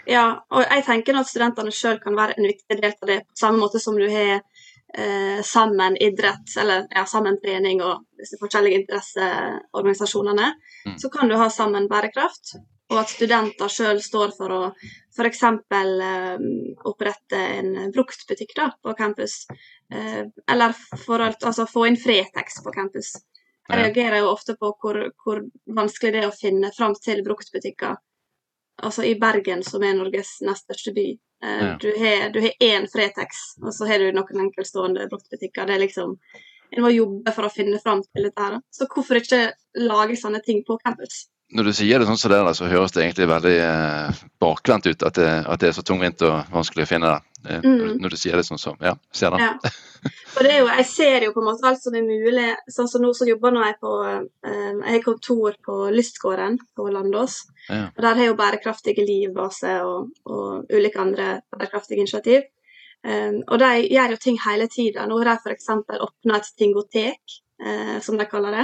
Ja, 0.10 0.26
og 0.52 0.66
jeg 0.66 0.84
tenker 0.84 1.18
at 1.20 1.30
studentene 1.30 1.72
sjøl 1.72 2.00
kan 2.04 2.18
være 2.18 2.36
en 2.38 2.48
viktig 2.50 2.76
del 2.80 2.92
av 2.92 3.10
det, 3.10 3.22
på 3.30 3.40
samme 3.40 3.62
måte 3.62 3.80
som 3.80 3.96
du 3.96 4.04
har 4.12 4.42
eh, 4.98 5.40
sammen 5.48 5.96
idrett, 6.02 6.56
eller 6.60 6.86
ja, 6.92 7.06
sammen 7.10 7.40
trening 7.44 7.82
og 7.86 8.04
disse 8.20 8.40
forskjellige 8.42 8.82
interesseorganisasjonene. 8.82 10.52
Mm. 10.88 11.00
Så 11.00 11.12
kan 11.14 11.32
du 11.32 11.38
ha 11.40 11.50
sammen 11.54 11.88
bærekraft, 11.92 12.56
og 12.92 13.00
at 13.00 13.14
studenter 13.16 13.72
sjøl 13.72 14.02
står 14.04 14.36
for 14.38 14.54
å 14.54 14.62
f.eks. 15.16 15.44
Eh, 15.80 16.48
opprette 16.90 17.44
en 17.60 17.76
bruktbutikk 17.96 18.56
da, 18.60 18.72
på 18.84 18.96
campus. 19.00 19.44
Eh, 19.94 20.26
eller 20.52 20.76
for 21.06 21.24
altså, 21.30 21.70
få 21.70 21.88
inn 21.88 22.00
Fretex 22.00 22.60
på 22.66 22.76
campus. 22.76 23.16
Jeg 23.70 23.80
reagerer 23.80 24.20
jo 24.20 24.34
ofte 24.34 24.58
på 24.60 24.74
hvor, 24.82 24.98
hvor 25.24 25.40
vanskelig 25.72 26.12
det 26.12 26.26
er 26.26 26.28
å 26.28 26.36
finne 26.36 26.74
fram 26.76 26.98
til 27.00 27.24
bruktbutikker 27.24 27.96
altså 28.84 29.06
i 29.08 29.16
Bergen, 29.20 29.64
som 29.66 29.84
er 29.84 29.96
Norges 29.98 30.38
nest 30.46 30.68
største 30.68 30.94
by. 30.96 31.06
Eh, 31.44 31.66
ja. 31.66 31.76
Du 31.82 32.42
har 32.44 32.52
én 32.64 32.88
Fretex, 32.92 33.44
og 33.62 33.74
så 33.76 33.88
har 33.90 34.00
du 34.04 34.12
noen 34.16 34.48
enkeltstående 34.48 35.08
bruktbutikker. 35.12 35.68
Det 35.68 35.78
er 35.78 35.88
liksom 35.88 36.18
En 36.74 36.82
må 36.82 36.90
jobbe 36.90 37.30
for 37.36 37.46
å 37.46 37.52
finne 37.54 37.78
fram 37.78 38.00
til 38.02 38.24
dette 38.26 38.42
her. 38.42 38.56
Så 38.74 38.88
hvorfor 38.90 39.20
ikke 39.20 39.52
lage 39.78 40.16
sånne 40.18 40.40
ting 40.42 40.64
på 40.66 40.80
campus? 40.82 41.28
Når 41.54 41.68
du 41.70 41.74
sier 41.78 42.02
det 42.02 42.08
sånn 42.08 42.18
som 42.18 42.32
det 42.32 42.40
der, 42.40 42.56
så 42.58 42.70
høres 42.72 42.96
det 42.96 43.04
egentlig 43.04 43.28
veldig 43.30 43.58
eh, 43.62 44.22
bakvendt 44.42 44.88
ut 44.90 45.06
at 45.06 45.20
det, 45.20 45.28
at 45.46 45.62
det, 45.62 45.70
er 45.70 45.76
så 45.78 45.84
tungvint 45.86 46.26
og 46.26 46.50
vanskelig 46.50 46.88
å 46.88 46.90
finne 46.90 47.12
det. 47.12 47.33
Eh, 47.50 47.60
mm. 47.64 47.98
Når, 48.02 48.10
du 48.10 48.18
sier 48.18 48.38
det 48.40 48.46
sånn 48.48 48.62
som 48.62 48.80
Ja, 48.84 48.96
ser 49.12 49.34
den. 49.34 49.44
Ja. 49.44 49.74
Og 50.36 50.40
det 50.44 50.52
er 50.52 50.60
jo, 50.62 50.68
jeg 50.80 50.86
ser 50.90 51.26
jo 51.28 51.34
på 51.36 51.42
en 51.44 51.48
måte 51.50 51.68
alt 51.68 51.84
som 51.84 51.96
er 51.96 52.06
mulig. 52.06 52.48
Sånn 52.72 52.90
som 52.92 53.04
nå 53.04 53.12
så 53.16 53.28
jobber 53.28 53.54
nå 53.54 53.64
jeg 53.66 53.78
på 53.84 53.92
eh, 54.08 54.26
Jeg 54.50 54.90
har 54.90 55.06
kontor 55.06 55.58
på 55.66 55.78
Lystgården 55.94 56.58
på 56.76 56.88
Landås. 56.92 57.44
Ja. 57.70 57.86
Og 57.92 58.02
der 58.06 58.20
har 58.20 58.30
jo 58.32 58.40
Bærekraftige 58.40 59.06
livbase 59.08 59.78
og, 59.88 60.12
og 60.28 60.74
ulike 60.74 61.02
andre 61.02 61.30
bærekraftige 61.52 62.04
initiativ. 62.04 62.50
Um, 63.04 63.42
og 63.52 63.58
de 63.60 63.70
gjør 63.92 64.14
jo 64.14 64.20
ting 64.24 64.38
hele 64.40 64.70
tida. 64.72 65.04
Nå 65.08 65.18
har 65.20 65.34
de 65.34 65.34
f.eks. 65.44 65.72
åpna 66.06 66.38
et 66.40 66.54
tingotek, 66.56 67.34
som 68.04 68.16
de 68.16 68.28
kaller 68.32 68.56
det. 68.56 68.64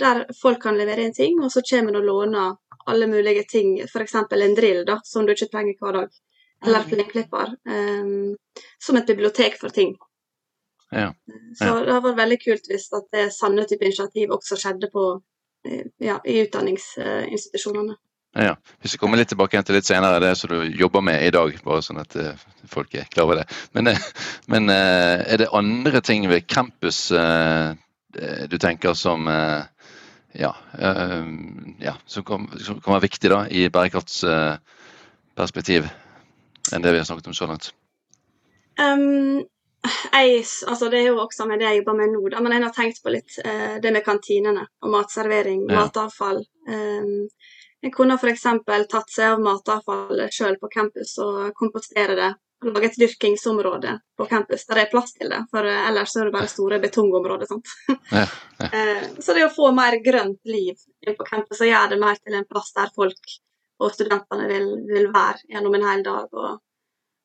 Der 0.00 0.22
folk 0.40 0.62
kan 0.62 0.76
levere 0.76 1.04
inn 1.04 1.12
ting, 1.16 1.36
og 1.44 1.52
så 1.52 1.60
kommer 1.68 1.92
de 1.92 2.00
og 2.00 2.08
låner 2.08 2.56
alle 2.88 3.08
mulige 3.12 3.44
ting. 3.48 3.74
F.eks. 3.84 4.16
en 4.16 4.56
drill 4.56 4.86
da, 4.88 4.96
som 5.04 5.28
du 5.28 5.34
ikke 5.34 5.50
trenger 5.52 5.76
hver 5.80 6.00
dag 6.00 6.16
eller 6.66 6.86
plenklipper, 6.88 7.46
um, 7.70 8.36
som 8.82 8.98
et 8.98 9.08
bibliotek 9.08 9.58
for 9.60 9.68
ting. 9.74 9.94
Ja. 10.90 11.12
Så 11.58 11.64
det 11.82 11.92
hadde 11.92 12.04
vært 12.04 12.20
veldig 12.20 12.38
kult 12.44 12.64
hvis 12.70 12.92
at 12.94 13.06
det 13.14 13.32
samme 13.34 13.64
type 13.66 13.84
initiativ 13.84 14.30
også 14.36 14.56
skjedde 14.60 14.88
på, 14.92 15.20
eh, 15.66 15.84
ja, 16.02 16.16
i 16.22 16.44
utdanningsinstitusjonene. 16.44 17.94
Ja, 18.36 18.52
vi 18.84 18.98
kommer 19.00 19.16
litt 19.16 19.30
tilbake 19.32 19.62
til 19.64 19.74
litt 19.78 19.88
senere, 19.88 20.20
det 20.20 20.34
som 20.36 20.50
du 20.52 20.58
jobber 20.76 21.00
med 21.00 21.24
i 21.24 21.32
dag, 21.32 21.56
bare 21.64 21.82
sånn 21.82 22.02
at 22.02 22.16
uh, 22.20 22.36
folk 22.68 22.94
er 22.94 23.08
klar 23.08 23.24
over 23.24 23.36
det. 23.40 23.46
Men, 23.72 23.86
uh, 23.88 23.96
men 24.52 24.70
er 24.70 25.36
det 25.40 25.54
andre 25.56 26.00
ting 26.04 26.28
ved 26.30 26.46
campus 26.46 27.12
du 28.16 28.58
tenker 28.60 28.94
som 28.96 29.28
ja, 29.28 30.56
ja, 31.80 31.94
som 32.08 32.24
kan, 32.24 32.48
være 32.86 33.00
viktig 33.04 33.30
da, 33.32 33.46
i 33.48 33.68
bærekraftsperspektiv? 33.72 35.88
Enn 36.72 36.82
det 36.82 36.94
vi 36.94 36.98
har 37.02 37.08
snakket 37.08 37.30
om 37.30 37.36
så 37.36 37.46
langt? 37.50 37.72
Um, 38.80 39.44
jeg, 40.12 40.44
altså 40.66 40.88
det 40.90 41.00
er 41.00 41.10
jo 41.10 41.20
også 41.22 41.46
med 41.48 41.60
det 41.60 41.68
jeg 41.68 41.80
jobber 41.80 41.98
med 42.00 42.14
nå, 42.14 42.22
da, 42.32 42.40
men 42.44 42.56
jeg 42.56 42.64
har 42.64 42.74
tenkt 42.74 43.02
på 43.04 43.12
litt 43.14 43.36
uh, 43.44 43.76
det 43.82 43.92
med 43.94 44.04
kantinene 44.06 44.66
og 44.82 44.90
matservering, 44.92 45.66
ja. 45.68 45.84
matavfall. 45.84 46.42
Um, 46.68 47.28
jeg 47.84 47.92
kunne 47.94 48.16
f.eks. 48.18 48.48
tatt 48.90 49.12
seg 49.12 49.36
av 49.36 49.44
matavfall 49.44 50.26
sjøl 50.32 50.58
på 50.60 50.72
campus 50.72 51.16
og 51.22 51.54
kompostere 51.58 52.18
det. 52.18 52.32
Lage 52.64 52.88
et 52.88 52.94
dyrkingsområde 52.98 53.90
på 54.16 54.24
campus 54.30 54.62
der 54.64 54.78
det 54.78 54.84
er 54.86 54.90
plass 54.90 55.12
til 55.14 55.28
det, 55.30 55.42
for 55.52 55.66
uh, 55.68 55.88
ellers 55.90 56.16
er 56.16 56.28
det 56.28 56.36
bare 56.36 56.52
store 56.52 56.80
betongområder. 56.82 57.52
Ja, 58.16 58.22
ja. 58.60 58.68
uh, 58.70 59.08
så 59.20 59.34
det 59.36 59.46
å 59.46 59.54
få 59.54 59.72
mer 59.76 59.98
grønt 60.02 60.40
liv 60.48 60.78
på 61.06 61.26
campus 61.26 61.60
og 61.60 61.68
gjøre 61.68 61.94
det 61.94 62.02
mer 62.02 62.18
til 62.22 62.38
en 62.38 62.46
plass 62.48 62.72
der 62.74 62.92
folk 62.96 63.36
og 63.80 63.92
studentene 63.94 64.46
vil, 64.50 64.66
vil 64.88 65.10
være 65.14 65.42
gjennom 65.52 65.74
en 65.78 65.86
hel 65.90 66.02
dag. 66.06 66.28
Og, 66.32 66.60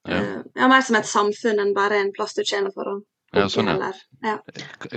Ja. 0.10 0.17
Uh, 0.17 0.39
ja, 0.58 0.65
mer 0.67 0.81
som 0.81 0.96
et 0.98 1.05
samfunn 1.05 1.60
enn 1.62 1.75
bare 1.77 2.00
en 2.01 2.08
plass 2.12 2.34
du 2.34 2.41
tjener 2.43 2.72
for 2.74 2.88
å 2.89 2.93
Ja, 3.38 3.43
sånn, 3.48 3.67
ja. 3.70 3.91
ja. 4.25 4.38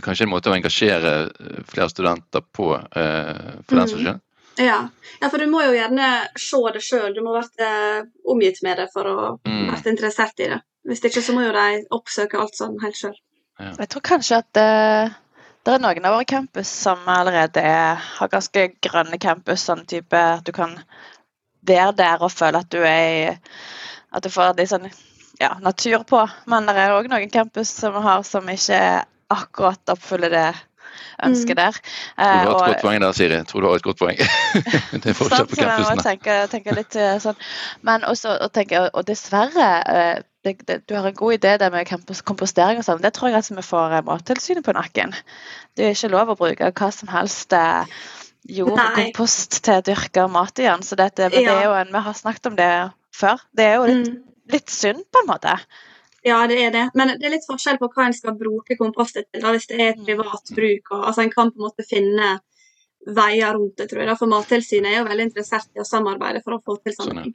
Kanskje 0.03 0.25
en 0.25 0.31
måte 0.33 0.49
å 0.51 0.55
engasjere 0.57 1.11
eh, 1.29 1.59
flere 1.69 1.91
studenter 1.93 2.41
på, 2.57 2.71
uh, 2.73 3.61
for 3.69 3.77
den 3.77 3.85
saks 3.91 4.01
Mm. 4.01 4.07
skyld? 4.07 4.21
Ja. 4.65 4.79
ja, 5.21 5.29
for 5.29 5.39
du 5.39 5.47
må 5.53 5.61
jo 5.67 5.75
gjerne 5.77 6.09
se 6.41 6.57
det 6.73 6.81
sjøl. 6.83 7.13
Du 7.15 7.21
må 7.23 7.35
være 7.37 7.69
uh, 8.01 8.09
omgitt 8.33 8.63
med 8.65 8.79
det 8.81 8.89
for 8.95 9.05
å 9.13 9.19
Mm. 9.45 9.69
være 9.75 9.93
interessert 9.93 10.41
i 10.41 10.49
det. 10.55 10.61
Hvis 10.89 11.05
ikke 11.05 11.23
så 11.23 11.35
må 11.37 11.45
jo 11.45 11.53
de 11.53 11.85
oppsøke 11.93 12.41
alt 12.41 12.57
sånn 12.57 12.81
helt 12.83 12.97
sjøl. 12.97 13.15
Jeg 13.61 13.89
tror 13.93 14.03
kanskje 14.03 14.41
at 14.41 14.53
det 14.57 15.73
er 15.75 15.79
noen 15.85 16.05
av 16.05 16.17
våre 16.17 16.25
campus 16.27 16.67
som 16.69 16.99
allerede 17.07 17.61
er, 17.63 17.95
har 18.19 18.29
ganske 18.29 18.67
grønne 18.83 19.21
campus, 19.21 19.63
sånn 19.69 19.85
type 19.87 20.17
at 20.17 20.43
du 20.45 20.53
kan 20.53 20.75
være 21.67 21.93
der 21.97 22.23
og 22.23 22.33
føle 22.33 22.61
at 22.65 22.71
du 22.73 22.79
er 22.83 23.09
i 23.09 23.39
At 24.15 24.23
du 24.23 24.31
får 24.31 24.53
litt 24.59 24.71
sånn 24.71 24.85
ja, 25.41 25.57
natur 25.61 26.05
på. 26.07 26.21
Men 26.47 26.69
det 26.71 26.77
er 26.79 26.93
òg 26.95 27.09
noen 27.11 27.31
campus 27.35 27.73
som 27.75 27.97
har 28.05 28.23
som 28.23 28.47
ikke 28.53 28.79
akkurat 29.35 29.91
oppfyller 29.91 30.31
det 30.31 30.53
ønsket 31.25 31.57
der. 31.59 31.73
Du 31.75 32.23
Eh, 32.23 32.27
har 32.27 32.43
et 32.45 32.49
og- 32.53 32.67
godt 32.69 32.83
poeng 32.83 33.01
der, 33.03 33.13
Siri. 33.13 33.35
Jeg 33.35 33.47
tror 33.51 33.61
du 33.61 33.67
har 33.69 33.75
et 33.77 33.83
godt 33.83 33.99
poeng. 33.99 34.17
det 35.03 35.07
er 35.11 35.15
fortsatt 35.19 35.39
Sant, 35.39 35.51
på 35.51 35.57
så 35.57 35.63
jeg 35.63 35.67
må 35.67 35.75
campusene. 35.75 36.05
tenke, 36.07 36.37
tenke 36.53 36.75
litt 36.77 36.95
eh, 36.97 37.19
sånn. 37.23 37.37
Men 37.83 38.05
også 38.07 38.37
å 38.47 38.49
tenke, 38.55 38.85
og 38.95 39.05
dessverre 39.11 39.69
eh, 39.91 40.23
det, 40.45 40.55
det, 40.69 40.77
Du 40.87 40.95
har 40.95 41.07
en 41.11 41.15
god 41.19 41.35
idé 41.39 41.57
det 41.59 41.73
med 41.73 41.87
campus, 41.89 42.21
kompostering 42.23 42.79
og 42.79 42.85
sånn. 42.87 43.01
Det 43.03 43.13
tror 43.17 43.31
jeg 43.33 43.39
at 43.43 43.51
vi 43.51 43.63
får 43.67 43.99
eh, 43.99 44.05
Mattilsynet 44.07 44.65
på 44.67 44.75
nakken. 44.77 45.15
Det 45.75 45.87
er 45.89 45.97
ikke 45.99 46.13
lov 46.15 46.31
å 46.31 46.39
bruke 46.39 46.71
hva 46.71 46.91
som 46.95 47.09
helst 47.11 47.53
eh, 47.53 47.85
jord 48.49 48.75
og 48.79 48.95
kompost 48.99 49.63
til 49.65 49.81
å 49.81 49.85
dyrke 49.85 50.29
mat 50.31 50.59
igjen. 50.61 50.83
Så 50.85 50.97
dette, 50.97 51.31
men 51.31 51.45
det 51.45 51.51
er 51.55 51.65
jo 51.65 51.75
en, 51.79 51.91
vi 51.93 52.03
har 52.07 52.15
snakket 52.19 52.47
om 52.53 52.57
det 52.59 52.71
før. 53.15 53.41
Det 53.57 53.65
er 53.65 53.75
jo 53.77 53.85
litt, 53.91 54.09
Mm. 54.09 54.23
litt 54.53 54.69
synd, 54.71 55.05
på 55.13 55.23
en 55.23 55.31
måte. 55.31 55.59
Ja, 56.25 56.47
det 56.47 56.59
er 56.63 56.71
det. 56.73 56.91
Men 56.95 57.09
det 57.19 57.25
er 57.27 57.31
litt 57.37 57.47
forskjell 57.49 57.79
på 57.79 57.89
hva 57.93 58.07
en 58.07 58.13
skal 58.17 58.33
bruke 58.37 58.77
kompostet 58.81 59.27
til. 59.33 59.43
Da, 59.43 59.53
hvis 59.53 59.67
det 59.69 59.81
er 59.81 59.89
et 59.93 59.99
Mm. 59.99 60.07
privat 60.07 60.45
bruk. 60.57 60.91
Og, 60.93 61.05
altså 61.07 61.23
En 61.23 61.31
kan 61.31 61.51
på 61.51 61.57
en 61.61 61.69
måte 61.71 61.85
finne 61.89 62.41
veier 63.07 63.53
rundt 63.53 63.77
det, 63.77 63.91
tror 63.91 64.01
jeg. 64.01 64.09
Da. 64.09 64.15
For 64.17 64.27
Mattilsynet 64.27 64.87
er 64.87 64.99
jo 65.03 65.09
veldig 65.09 65.27
interessert 65.31 65.69
i 65.77 65.81
å 65.81 65.85
samarbeide 65.85 66.43
for 66.43 66.55
å 66.57 66.63
få 66.65 66.83
til 66.83 66.95
Sånn, 66.95 67.09
sånne 67.09 67.17
ja. 67.17 67.23
ting. 67.25 67.35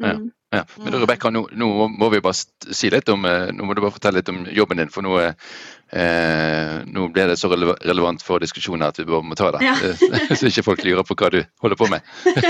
Ja. 0.00 0.14
Mm. 0.16 0.30
Ja. 0.50 0.64
Men 0.80 0.86
Rebekka, 0.96 1.00
Rebecca, 1.04 1.30
nå, 1.30 1.40
nå 1.60 1.88
må 1.94 2.08
vi 2.10 2.18
bare 2.24 2.34
si 2.74 2.88
litt 2.90 3.06
om 3.12 3.22
eh, 3.28 3.52
Nå 3.54 3.62
må 3.68 3.74
du 3.76 3.82
bare 3.84 3.94
fortelle 3.94 4.18
litt 4.18 4.30
om 4.32 4.40
jobben 4.50 4.80
din, 4.80 4.88
for 4.90 5.06
nå, 5.06 5.12
eh, 5.22 6.72
nå 6.90 7.04
ble 7.14 7.26
det 7.30 7.36
så 7.38 7.50
relevant 7.52 8.24
for 8.26 8.42
diskusjonen 8.42 8.88
at 8.88 8.98
vi 8.98 9.06
bare 9.06 9.22
må 9.22 9.38
ta 9.38 9.52
det. 9.54 9.60
Ja. 9.62 9.76
Så 10.40 10.48
ikke 10.50 10.64
folk 10.66 10.82
lurer 10.86 11.06
på 11.06 11.14
hva 11.20 11.30
du 11.36 11.38
holder 11.62 11.78
på 11.78 11.90
med. 11.92 12.02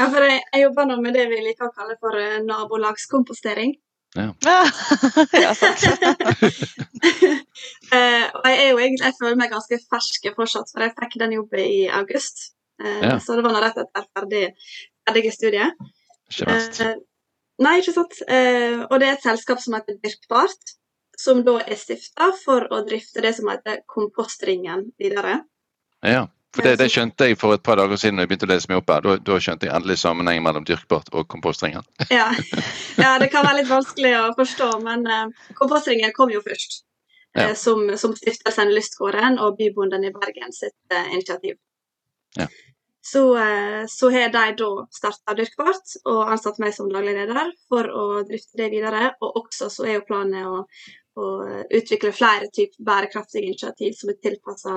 Ja, 0.00 0.06
for 0.08 0.24
jeg, 0.24 0.40
jeg 0.54 0.62
jobber 0.62 0.86
nå 0.88 0.94
med 1.04 1.12
det 1.12 1.26
vi 1.28 1.38
liker 1.44 1.66
å 1.68 1.74
kalle 1.76 1.92
for 2.00 2.16
eh, 2.16 2.38
nabolagskompostering. 2.46 3.74
ja, 5.44 5.50
sant. 5.54 5.82
Eh, 7.92 8.24
og 8.32 8.46
jeg 8.48 8.56
er 8.56 8.70
jo 8.70 8.78
egentlig, 8.80 9.04
jeg 9.06 9.16
føler 9.18 9.36
meg 9.38 9.52
ganske 9.52 9.76
fersk 9.92 10.30
fortsatt, 10.38 10.72
for 10.72 10.84
jeg 10.86 10.94
fikk 10.96 11.18
den 11.20 11.36
jobben 11.36 11.62
i 11.64 11.82
august. 12.00 12.50
Eh, 12.80 13.00
Ja. 13.10 13.18
Så 13.20 13.36
det 13.36 13.44
var 13.44 13.52
nå 13.52 13.60
rett 13.62 13.76
etter 13.82 14.06
ferdig, 14.16 14.44
ferdige 15.08 15.32
studiet. 15.36 15.76
Ikke 16.30 16.48
verst. 16.50 16.80
Eh, 16.84 16.98
nei, 17.62 17.76
ikke 17.82 17.94
sant. 17.96 18.18
Eh, 18.26 18.82
og 18.86 18.98
det 19.00 19.08
er 19.08 19.16
et 19.18 19.26
selskap 19.26 19.62
som 19.62 19.76
heter 19.78 19.98
Dyrkbart, 20.02 20.74
som 21.20 21.44
da 21.44 21.58
er 21.60 21.78
stifta 21.78 22.30
for 22.40 22.68
å 22.72 22.82
drifte 22.86 23.24
det 23.24 23.34
som 23.36 23.50
heter 23.52 23.82
Kompostringen 23.90 24.90
videre. 25.00 25.42
Ja. 26.06 26.28
For 26.50 26.66
det, 26.66 26.80
det 26.80 26.88
skjønte 26.90 27.28
jeg 27.28 27.36
for 27.38 27.54
et 27.54 27.62
par 27.62 27.78
dager 27.78 27.98
siden 28.00 28.18
da 28.18 28.24
jeg 28.24 28.30
begynte 28.32 28.46
å 28.48 28.50
lese 28.50 28.70
meg 28.70 28.80
opp 28.80 28.88
her. 28.90 29.04
Da, 29.04 29.12
da 29.22 29.36
skjønte 29.42 29.68
jeg 29.68 29.74
endelig 29.76 30.00
sammenhengen 30.00 30.42
mellom 30.42 30.64
dyrkbart 30.66 31.12
og 31.14 31.28
kompostringen. 31.30 31.86
Ja. 32.10 32.26
ja, 33.04 33.12
det 33.22 33.28
kan 33.30 33.46
være 33.46 33.60
litt 33.60 33.70
vanskelig 33.70 34.16
å 34.18 34.24
forstå, 34.38 34.70
men 34.82 35.06
eh, 35.06 35.52
Kompostringen 35.58 36.14
kom 36.16 36.32
jo 36.34 36.42
først. 36.42 36.82
Ja. 37.38 37.50
Eh, 37.50 37.54
som, 37.54 37.84
som 38.02 38.16
stiftelsen 38.18 38.72
Lystgården 38.74 39.38
og 39.38 39.60
Bybonden 39.60 40.08
i 40.08 40.10
Bergen 40.16 40.50
sitt 40.56 40.74
eh, 40.90 41.12
initiativ. 41.14 41.54
Ja. 42.38 42.48
Så, 43.02 43.22
eh, 43.40 43.86
så 43.88 44.10
har 44.12 44.28
de 44.28 44.42
da 44.60 44.70
starta 44.92 45.34
Dyrkbart 45.38 45.94
og 46.04 46.32
ansatt 46.34 46.58
meg 46.60 46.74
som 46.76 46.90
daglig 46.92 47.14
leder 47.16 47.52
for 47.68 47.88
å 47.88 48.06
drifte 48.28 48.60
det 48.60 48.70
videre. 48.74 49.14
Og 49.24 49.38
også 49.44 49.70
så 49.72 49.86
er 49.88 49.98
jo 49.98 50.06
planen 50.08 50.44
å, 50.44 50.64
å 51.16 51.30
utvikle 51.70 52.12
flere 52.12 52.50
typer 52.52 52.84
bærekraftige 52.84 53.48
initiativ 53.48 53.96
som 53.96 54.12
er 54.12 54.20
tilpassa 54.20 54.74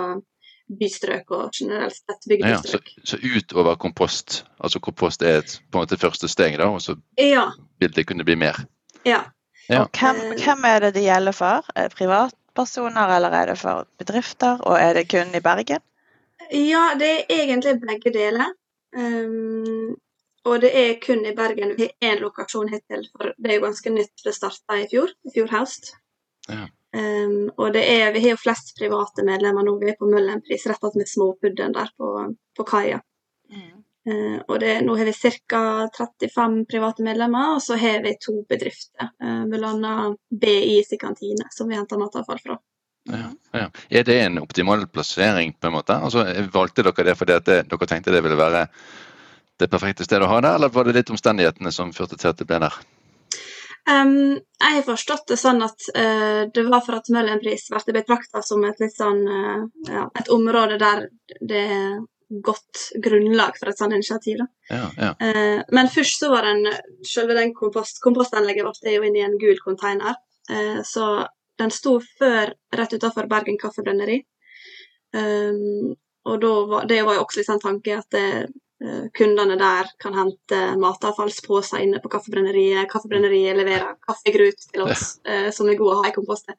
bystrøk 0.79 1.31
og 1.35 1.49
generelt 1.51 1.95
sett 1.99 2.39
Ja, 2.39 2.61
så, 2.63 2.79
så 3.03 3.19
utover 3.19 3.75
kompost. 3.75 4.45
Altså 4.63 4.79
kompost 4.79 5.21
er 5.21 5.41
et 5.41 5.57
på 5.69 5.77
en 5.77 5.83
måte 5.83 5.99
første 5.99 6.29
steg, 6.31 6.55
da, 6.57 6.69
og 6.71 6.81
så 6.81 6.95
Ja, 7.19 7.49
vil 7.79 7.91
det 7.91 8.07
kunne 8.07 8.23
bli 8.27 8.39
mer. 8.39 8.65
ja. 9.05 9.25
Ja. 9.71 9.85
Og 9.85 9.95
hvem, 9.95 10.33
hvem 10.43 10.65
er 10.67 10.79
det 10.83 10.89
det 10.97 11.05
gjelder 11.05 11.31
for? 11.31 11.67
Er 11.79 11.87
privatpersoner, 11.95 13.13
eller 13.15 13.31
er 13.31 13.45
det 13.53 13.57
for 13.61 13.87
bedrifter? 13.97 14.59
Og 14.67 14.75
er 14.75 14.97
det 14.97 15.05
kun 15.07 15.31
i 15.35 15.39
Bergen? 15.39 15.79
Ja, 16.53 16.93
det 16.99 17.09
er 17.11 17.31
egentlig 17.41 17.79
begge 17.81 18.13
deler. 18.13 18.53
Um, 18.93 19.95
og 20.45 20.59
det 20.61 20.69
er 20.77 20.99
kun 21.01 21.23
i 21.25 21.33
Bergen 21.35 21.73
vi 21.77 21.87
har 21.87 22.11
én 22.11 22.21
lokasjon 22.21 22.69
hittil, 22.69 23.07
for 23.15 23.31
det 23.37 23.51
er 23.51 23.57
jo 23.57 23.65
ganske 23.65 23.93
nytt. 23.93 24.13
Det 24.25 24.35
starta 24.35 24.77
i 24.77 24.87
fjor, 24.91 25.13
i 25.25 25.33
fjor 25.33 25.49
høst. 25.53 25.93
Ja. 26.49 26.67
Um, 26.93 27.47
og 27.57 27.73
det 27.73 27.81
er, 27.89 28.11
vi 28.13 28.21
har 28.25 28.35
jo 28.35 28.41
flest 28.43 28.75
private 28.77 29.25
medlemmer 29.25 29.65
nå. 29.65 29.79
Vi 29.81 29.89
er 29.93 29.97
på 29.97 30.09
Møllenpris, 30.11 30.67
rett 30.69 30.85
ved 30.93 31.09
Småpudden 31.09 31.73
der 31.73 31.89
på, 31.97 32.11
på 32.57 32.67
kaia. 32.69 32.99
Uh, 33.49 34.37
og 34.45 34.59
det, 34.59 34.75
nå 34.85 34.97
har 34.99 35.09
vi 35.09 35.15
ca. 35.15 35.63
35 35.97 36.65
private 36.69 37.07
medlemmer, 37.07 37.55
og 37.55 37.63
så 37.65 37.79
har 37.81 38.03
vi 38.03 38.13
to 38.21 38.43
bedrifter. 38.49 39.09
Uh, 39.23 39.47
Bl.a. 39.49 39.95
BI 40.29 40.83
sin 40.85 41.01
kantine, 41.01 41.49
som 41.55 41.71
vi 41.71 41.79
henter 41.79 42.01
matavfall 42.03 42.43
fra. 42.43 42.59
Er 43.93 44.05
det 44.07 44.19
en 44.23 44.41
optimal 44.41 44.87
plassering, 44.89 45.53
på 45.53 45.69
en 45.69 45.75
måte? 45.75 45.95
Altså, 46.01 46.25
Valgte 46.53 46.85
dere 46.85 47.05
det 47.11 47.17
fordi 47.19 47.37
det, 47.45 47.57
dere 47.69 47.87
tenkte 47.89 48.13
det 48.13 48.23
ville 48.25 48.39
være 48.39 48.65
det 49.61 49.69
perfekte 49.69 50.05
stedet 50.07 50.25
å 50.25 50.31
ha 50.31 50.39
det, 50.41 50.53
eller 50.57 50.71
var 50.73 50.87
det 50.87 50.95
litt 50.97 51.11
omstendighetene 51.13 51.71
som 51.71 51.93
førte 51.93 52.17
til 52.17 52.31
at 52.31 52.39
det 52.39 52.47
ble 52.49 52.57
der? 52.63 52.79
Um, 53.83 54.39
jeg 54.39 54.77
har 54.77 54.85
forstått 54.87 55.27
det 55.33 55.37
sånn 55.37 55.59
at 55.65 55.89
uh, 55.91 56.47
det 56.55 56.63
var 56.69 56.81
for 56.85 56.97
at 56.97 57.09
Møhlenpris 57.11 57.67
ble 57.73 57.95
betrakta 57.97 58.41
som 58.45 58.63
et 58.63 58.79
litt 58.79 58.95
sånn 58.95 59.21
uh, 59.27 59.65
ja, 59.89 60.07
et 60.21 60.31
område 60.31 60.79
der 60.79 61.05
det 61.41 61.63
er 61.75 61.97
godt 62.43 62.85
grunnlag 63.03 63.59
for 63.59 63.69
et 63.69 63.77
sånt 63.77 63.93
initiativ. 63.93 64.39
Da. 64.39 64.47
Ja, 64.71 64.85
ja. 64.97 65.11
Uh, 65.19 65.59
men 65.75 65.91
først 65.91 66.23
så 66.23 66.31
var 66.31 66.47
den 66.47 66.65
selve 67.05 67.35
den 67.37 67.53
kompost, 67.53 67.99
kompostanlegget 68.01 68.65
vårt 68.65 68.87
er 68.87 68.97
jo 68.97 69.05
inne 69.05 69.21
i 69.21 69.27
en 69.27 69.37
gul 69.41 69.59
container. 69.61 70.17
Så 70.83 71.05
den 71.59 71.71
sto 71.73 71.99
før 72.19 72.53
rett 72.75 72.95
utenfor 72.95 73.29
Bergen 73.31 73.59
Kaffebrenneri. 73.61 74.21
Um, 75.13 75.93
og 76.25 76.45
var, 76.69 76.85
det 76.89 77.01
var 77.05 77.17
jo 77.17 77.25
også 77.25 77.43
sånn 77.45 77.61
tanke 77.61 77.97
at 77.99 78.07
det, 78.15 78.47
uh, 78.83 79.05
kundene 79.13 79.57
der 79.59 79.91
kan 80.01 80.15
hente 80.17 80.61
matavfallsposer 80.81 81.83
inne 81.83 82.01
på 82.01 82.11
Kaffebrenneriet. 82.13 82.89
Kaffebrenneriet 82.91 83.59
leverer 83.59 83.99
kaffegrut 84.01 84.67
til 84.71 84.87
oss, 84.87 85.17
eh, 85.27 85.51
som 85.53 85.69
er 85.69 85.79
god 85.79 85.93
å 85.93 86.01
ha 86.01 86.09
i 86.09 86.15
kompostet. 86.15 86.57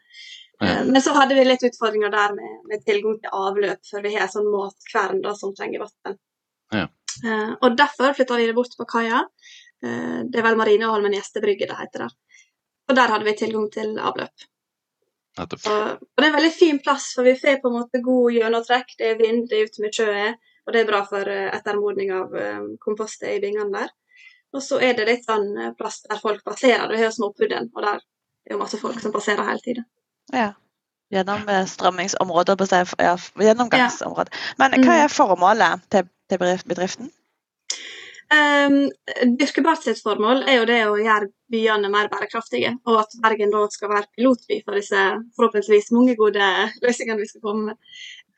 Ja. 0.60 0.66
Eh, 0.66 0.84
Men 0.84 1.02
så 1.02 1.12
hadde 1.12 1.34
vi 1.34 1.44
litt 1.44 1.62
utfordringer 1.62 2.10
der 2.10 2.34
med, 2.36 2.58
med 2.70 2.84
tilgang 2.86 3.18
til 3.20 3.32
avløp, 3.32 3.82
for 3.90 4.04
vi 4.04 4.14
har 4.14 4.28
en 4.28 4.34
sånn 4.36 4.50
matkvern 4.52 5.22
da, 5.24 5.34
som 5.38 5.54
trenger 5.56 5.84
vann. 5.84 6.18
Ja. 6.74 6.86
Eh, 7.24 7.52
og 7.60 7.76
derfor 7.78 8.14
flytta 8.16 8.38
vi 8.38 8.48
det 8.50 8.56
bort 8.56 8.76
på 8.78 8.86
kaia. 8.88 9.24
Eh, 9.84 10.20
det 10.30 10.40
er 10.40 10.46
vel 10.46 10.58
Marineholmen 10.60 11.14
gjestebrygge 11.18 11.68
det 11.70 11.78
heter 11.78 12.06
der. 12.06 12.16
Og 12.88 12.98
der 12.98 13.14
hadde 13.14 13.28
vi 13.28 13.36
tilgang 13.38 13.70
til 13.72 13.96
avløp. 13.98 14.48
Nettopp. 15.38 15.66
Og, 15.66 16.06
det 16.14 16.24
er 16.24 16.28
en 16.30 16.36
veldig 16.36 16.52
fin 16.54 16.78
plass, 16.82 17.10
for 17.16 17.26
vi 17.26 17.34
får 17.38 17.60
på 17.62 17.70
en 17.70 17.78
måte 17.80 18.00
god 18.04 18.36
gjennomtrekk. 18.36 18.94
Det 18.98 19.10
er 19.10 19.20
vind, 19.20 19.48
det 19.50 19.58
er 19.58 19.70
ute 19.70 19.82
med 19.82 19.96
sjøen, 19.96 20.36
og 20.64 20.74
det 20.74 20.82
er 20.82 20.90
bra 20.90 21.00
for 21.08 21.30
eh, 21.30 21.48
ettermodning 21.56 22.12
av 22.14 22.36
eh, 22.38 22.60
kompostet 22.84 23.32
i 23.32 23.40
bingene 23.42 23.72
der. 23.74 23.90
Og 24.54 24.62
så 24.62 24.78
er 24.86 24.94
det 24.94 25.08
litt 25.08 25.24
sånn 25.26 25.48
eh, 25.58 25.72
plass 25.78 26.02
der 26.06 26.20
folk 26.22 26.44
passerer. 26.46 26.86
Du 26.86 26.94
har 26.94 27.08
jo 27.08 27.14
Småpudden, 27.16 27.72
og 27.74 27.82
der 27.82 27.98
er 27.98 28.54
jo 28.54 28.60
masse 28.60 28.78
folk 28.78 29.00
som 29.02 29.14
passerer 29.14 29.42
hele 29.48 29.64
tiden. 29.64 29.88
Ja. 30.32 30.52
Gjennom 31.12 31.44
strømmingsområder, 31.68 32.56
på 32.58 32.66
seg, 32.66 32.94
ja, 32.98 33.12
gjennomgangsområder. 33.38 34.32
Men 34.58 34.72
hva 34.80 34.94
Mm. 34.94 35.02
er 35.04 35.12
formålet 35.12 35.84
til 35.92 36.08
bedriften? 36.70 37.10
Um, 38.32 38.88
sitt 39.82 40.00
formål 40.02 40.46
er 40.48 40.56
jo 40.58 40.66
det 40.68 40.80
å 40.88 40.96
gjøre 40.96 41.28
byene 41.52 41.90
mer 41.92 42.08
bærekraftige, 42.12 42.72
og 42.88 43.02
at 43.02 43.16
Bergen 43.22 43.52
da 43.52 43.64
skal 43.70 43.92
være 43.92 44.10
pilotby 44.16 44.60
for 44.64 44.78
disse 44.78 45.00
forhåpentligvis 45.36 45.92
mange 45.94 46.16
gode 46.18 46.48
løsningene 46.82 47.20
vi 47.20 47.28
skal 47.28 47.44
komme 47.44 47.72
med. 47.72 47.78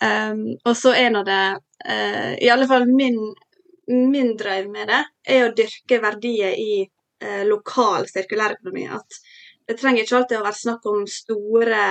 Um, 0.03 0.43
og 0.67 0.75
så 0.77 0.93
er 0.99 1.13
nå 1.15 1.23
det 1.25 1.41
uh, 1.57 2.33
I 2.37 2.51
alle 2.53 2.67
fall 2.69 2.85
min, 2.91 3.17
min 3.89 4.35
drøm 4.37 4.75
med 4.75 4.91
det 4.91 4.99
er 5.33 5.47
å 5.47 5.55
dyrke 5.57 6.03
verdier 6.03 6.53
i 6.53 6.83
uh, 6.85 7.45
lokal 7.49 8.09
sirkulærøkonomi. 8.11 8.89
At 8.93 9.21
det 9.67 9.79
trenger 9.81 10.05
ikke 10.05 10.19
alltid 10.21 10.41
å 10.41 10.47
være 10.49 10.63
snakk 10.65 10.91
om 10.91 11.07
store 11.11 11.85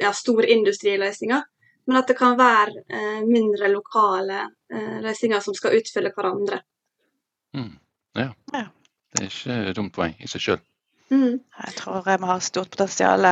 ja, 0.00 0.12
store 0.14 0.52
industriløsninger, 0.52 1.42
men 1.88 1.98
at 1.98 2.12
det 2.12 2.18
kan 2.18 2.38
være 2.38 2.84
uh, 2.92 3.20
mindre 3.26 3.72
lokale 3.72 4.46
løsninger 4.70 5.40
som 5.42 5.54
skal 5.58 5.74
utfylle 5.80 6.12
hverandre. 6.14 6.60
Mm. 7.56 7.78
Ja. 8.16 8.30
Ja. 8.54 8.66
Det 9.10 9.24
er 9.24 9.30
ikke 9.30 9.70
et 9.70 9.76
dumt 9.76 9.94
poeng 9.94 10.14
i 10.22 10.28
seg 10.30 10.44
sjøl. 10.44 10.60
Mm. 11.10 11.40
Jeg 11.66 11.74
tror 11.80 12.04
vi 12.06 12.26
har 12.28 12.42
stort 12.46 12.70
potensial, 12.70 13.26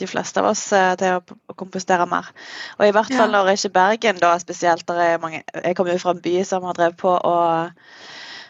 de 0.00 0.06
fleste 0.08 0.40
av 0.40 0.48
oss, 0.54 0.62
til 0.72 1.18
å 1.20 1.56
kompostere 1.60 2.06
mer. 2.08 2.30
Og 2.78 2.86
i 2.86 2.94
hvert 2.96 3.12
fall 3.12 3.28
Ja. 3.28 3.42
når 3.42 3.52
ikke 3.52 3.74
Bergen 3.74 4.22
da 4.22 4.38
spesielt 4.40 4.86
der 4.88 5.00
er 5.00 5.18
mange, 5.18 5.42
Jeg 5.52 5.76
kommer 5.76 5.92
jo 5.92 5.98
fra 5.98 6.16
en 6.16 6.22
by 6.24 6.42
som 6.44 6.64
har 6.64 6.72
drevet 6.72 6.96
på 6.96 7.12
og 7.12 7.70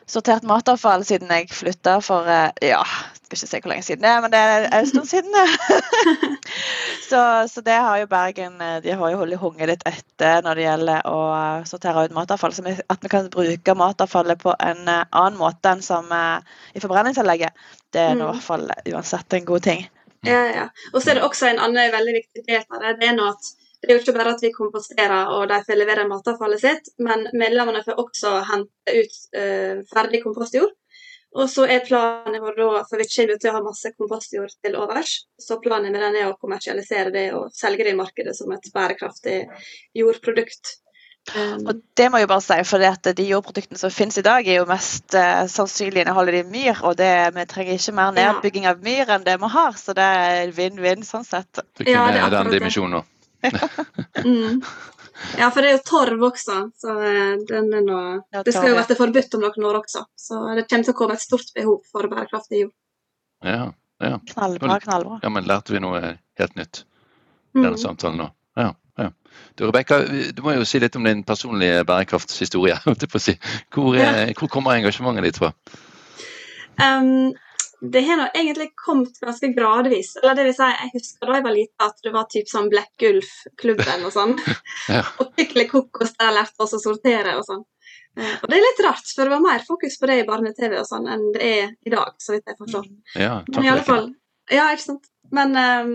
sortert 0.07 0.45
matavfall 0.47 1.05
siden 1.05 1.31
jeg 1.31 1.51
flytta 1.51 1.99
for 2.05 2.29
eh, 2.29 2.51
ja, 2.63 2.83
skal 3.37 3.49
ikke 3.49 3.51
si 3.57 3.61
hvor 3.65 3.73
lenge 3.73 3.87
siden 3.87 4.05
det 4.05 4.11
er, 4.11 4.21
men 4.25 4.33
det 4.33 4.41
er 4.41 4.67
en 4.79 4.89
stund 4.91 5.09
siden. 5.11 5.37
så, 7.11 7.21
så 7.49 7.61
det 7.65 7.77
har 7.87 7.99
jo 8.03 8.09
Bergen 8.11 8.61
eh, 8.61 8.79
De 8.85 8.93
har 8.99 9.13
jo 9.13 9.21
holdt 9.23 9.41
hunget 9.43 9.71
litt 9.73 9.87
etter 9.89 10.45
når 10.45 10.59
det 10.61 10.67
gjelder 10.67 11.09
å 11.11 11.19
sortere 11.69 12.05
ut 12.07 12.17
matavfall. 12.17 12.55
Så 12.57 12.65
at 12.69 13.03
vi 13.05 13.13
kan 13.13 13.31
bruke 13.33 13.75
matavfallet 13.79 14.43
på 14.43 14.55
en 14.59 14.85
eh, 14.89 15.05
annen 15.11 15.41
måte 15.41 15.73
enn 15.73 15.83
som 15.85 16.11
eh, 16.13 16.55
i 16.77 16.83
forbrenningsanlegget, 16.85 17.57
det 17.93 18.07
er 18.11 18.15
nå 18.19 18.29
i 18.29 18.29
Mm. 18.29 18.33
hvert 18.33 18.47
fall 18.47 18.71
uansett 18.93 19.35
en 19.39 19.45
god 19.49 19.63
ting. 19.67 19.83
Ja, 20.27 20.43
ja. 20.55 20.69
Og 20.93 21.03
så 21.03 21.11
er 21.11 21.19
det 21.19 21.25
også 21.27 21.49
en 21.51 21.59
annen 21.63 21.91
veldig 21.93 22.15
viktig 22.21 22.45
del 22.47 22.63
av 22.69 22.81
det. 22.85 22.97
Det 23.01 23.09
er 23.11 23.17
nå 23.19 23.27
at 23.33 23.51
det 23.83 23.91
er 23.91 23.97
jo 23.97 24.03
ikke 24.05 24.15
bare 24.15 24.35
at 24.37 24.43
vi 24.45 24.53
komposterer 24.55 25.33
og 25.35 25.49
de 25.51 25.57
får 25.67 25.79
levere 25.81 26.05
matavfallet 26.07 26.61
sitt, 26.63 26.93
men 27.03 27.25
medlemmene 27.35 27.83
får 27.83 27.99
også 27.99 28.31
hente 28.47 28.95
ut 28.95 29.17
uh, 29.35 29.81
ferdig 29.91 30.21
kompostjord. 30.23 30.71
Og 31.33 31.49
så 31.49 31.65
er 31.65 31.81
planen 31.87 32.43
vår 32.45 32.59
da, 32.59 32.83
for 32.91 33.01
vi 33.01 33.07
kommer 33.09 33.39
til 33.41 33.51
å 33.51 33.55
ha 33.57 33.63
masse 33.65 33.93
kompostjord 33.97 34.53
til 34.65 34.75
overs, 34.77 35.15
så 35.41 35.57
planen 35.65 35.95
med 35.95 36.03
den 36.05 36.19
er 36.21 36.29
å 36.29 36.37
kommersialisere 36.37 37.13
det 37.15 37.27
og 37.33 37.49
selge 37.57 37.87
det 37.87 37.95
i 37.95 37.99
markedet 37.99 38.35
som 38.37 38.53
et 38.53 38.69
bærekraftig 38.75 39.39
jordprodukt. 39.97 40.75
Um, 41.37 41.63
Og 41.71 41.79
det 41.97 42.09
må 42.11 42.19
jeg 42.19 42.29
bare 42.29 42.43
si, 42.43 42.59
for 42.67 42.83
det 42.83 42.89
at 42.91 43.09
de 43.17 43.25
jordproduktene 43.29 43.79
som 43.79 43.93
finnes 43.95 44.19
i 44.19 44.25
dag, 44.27 44.43
er 44.45 44.59
jo 44.59 44.67
mest 44.69 45.15
uh, 45.15 45.45
sannsynlig 45.49 46.03
inneholder 46.03 46.35
de 46.41 46.43
myr, 46.51 46.81
og 46.83 46.97
det, 46.99 47.11
vi 47.37 47.45
trenger 47.49 47.79
ikke 47.79 47.95
mer 47.97 48.13
nedbygging 48.17 48.67
av 48.69 48.83
myr 48.85 49.13
enn 49.17 49.25
det 49.29 49.37
vi 49.41 49.51
har, 49.55 49.77
så 49.79 49.95
det 49.97 50.09
er 50.27 50.53
vinn-vinn 50.57 51.07
sånn 51.07 51.25
sett. 51.25 51.63
Så 51.79 51.87
Ja, 51.87 52.09
det 52.11 52.25
er 52.27 52.35
den 52.35 52.51
det. 52.51 52.59
dimensjonen 52.59 53.01
òg. 53.01 53.09
Mm. 54.23 54.61
Ja, 55.39 55.49
for 55.55 55.63
det 55.63 55.71
er 55.71 55.77
jo 55.77 55.83
torv 55.87 56.25
også, 56.29 56.57
så 56.83 56.95
eh, 57.01 57.35
den 57.49 57.71
er 57.79 57.85
nå 57.87 57.99
Det 58.45 58.53
skal 58.55 58.73
jo 58.73 58.79
bli 58.81 58.97
forbudt 58.99 59.35
om 59.39 59.45
noen 59.47 59.67
år 59.71 59.79
også, 59.83 60.05
så 60.19 60.43
det 60.59 60.67
kommer 60.71 60.89
til 60.89 60.95
å 60.95 60.99
komme 60.99 61.17
et 61.19 61.25
stort 61.25 61.53
behov 61.57 61.81
for 61.91 62.09
bærekraftig 62.11 62.65
jord. 62.65 62.73
Ja, 63.47 63.73
ja. 64.03 64.19
Knallbra, 64.33 64.79
knallbra. 64.83 65.21
ja, 65.23 65.31
men 65.31 65.47
lærte 65.47 65.75
vi 65.75 65.81
noe 65.83 66.01
helt 66.39 66.57
nytt 66.59 66.83
i 66.85 67.59
Mm. 67.59 67.65
denne 67.67 67.79
samtalen 67.79 68.17
nå? 68.17 68.27
Ja. 68.57 68.71
ja. 68.97 69.11
Du 69.59 69.67
Rebekka, 69.67 69.99
du 70.33 70.43
må 70.43 70.55
jo 70.57 70.65
si 70.65 70.79
litt 70.81 70.97
om 70.97 71.05
din 71.05 71.21
personlige 71.23 71.83
bærekraftshistorie. 71.85 72.79
Hvor, 73.75 73.97
eh, 73.97 74.33
hvor 74.39 74.49
kommer 74.49 74.79
engasjementet 74.79 75.27
ditt 75.27 75.41
fra? 75.43 75.53
Um, 76.81 77.35
det 77.83 78.01
har 78.01 78.17
nå 78.17 78.27
egentlig 78.35 78.69
kommet 78.77 79.21
ganske 79.21 79.49
gradvis. 79.49 80.17
Eller 80.23 80.37
det 80.39 80.45
vil 80.47 80.55
si, 80.55 80.67
jeg 80.71 80.91
husker 80.93 81.27
da 81.27 81.39
jeg 81.39 81.45
var 81.47 81.55
liten 81.57 81.87
at 81.89 82.05
det 82.05 82.13
var 82.15 82.29
typ 82.31 82.51
sånn 82.51 82.69
Black 82.71 82.93
Gulf-klubben 83.03 84.07
og 84.07 84.15
sånn. 84.15 84.37
Ja. 84.93 85.03
og 85.23 85.33
Pikkeli 85.39 85.69
kokos 85.71 86.15
der 86.19 86.33
lærte 86.35 86.65
oss 86.65 86.75
å 86.77 86.81
sortere 86.83 87.35
og 87.39 87.45
sånn. 87.47 87.65
Eh, 88.19 88.37
og 88.39 88.49
det 88.51 88.59
er 88.59 88.65
litt 88.65 88.83
rart, 88.87 89.09
for 89.09 89.27
det 89.27 89.35
var 89.35 89.43
mer 89.43 89.65
fokus 89.67 89.99
på 89.99 90.09
det 90.11 90.21
i 90.21 90.29
barne-TV 90.29 90.79
og 90.79 90.87
sånn 90.87 91.09
enn 91.11 91.29
det 91.35 91.43
er 91.49 91.69
i 91.87 91.93
dag, 91.95 92.15
så 92.23 92.37
vidt 92.37 92.51
jeg 92.51 92.59
forstår. 92.61 92.87
Ja, 93.19 93.35
Men 93.49 93.67
i 93.67 93.73
alle 93.73 93.87
fall 93.87 94.09
Ja, 94.51 94.71
ikke 94.71 94.85
sant. 94.85 95.07
Men 95.33 95.55
um, 95.57 95.93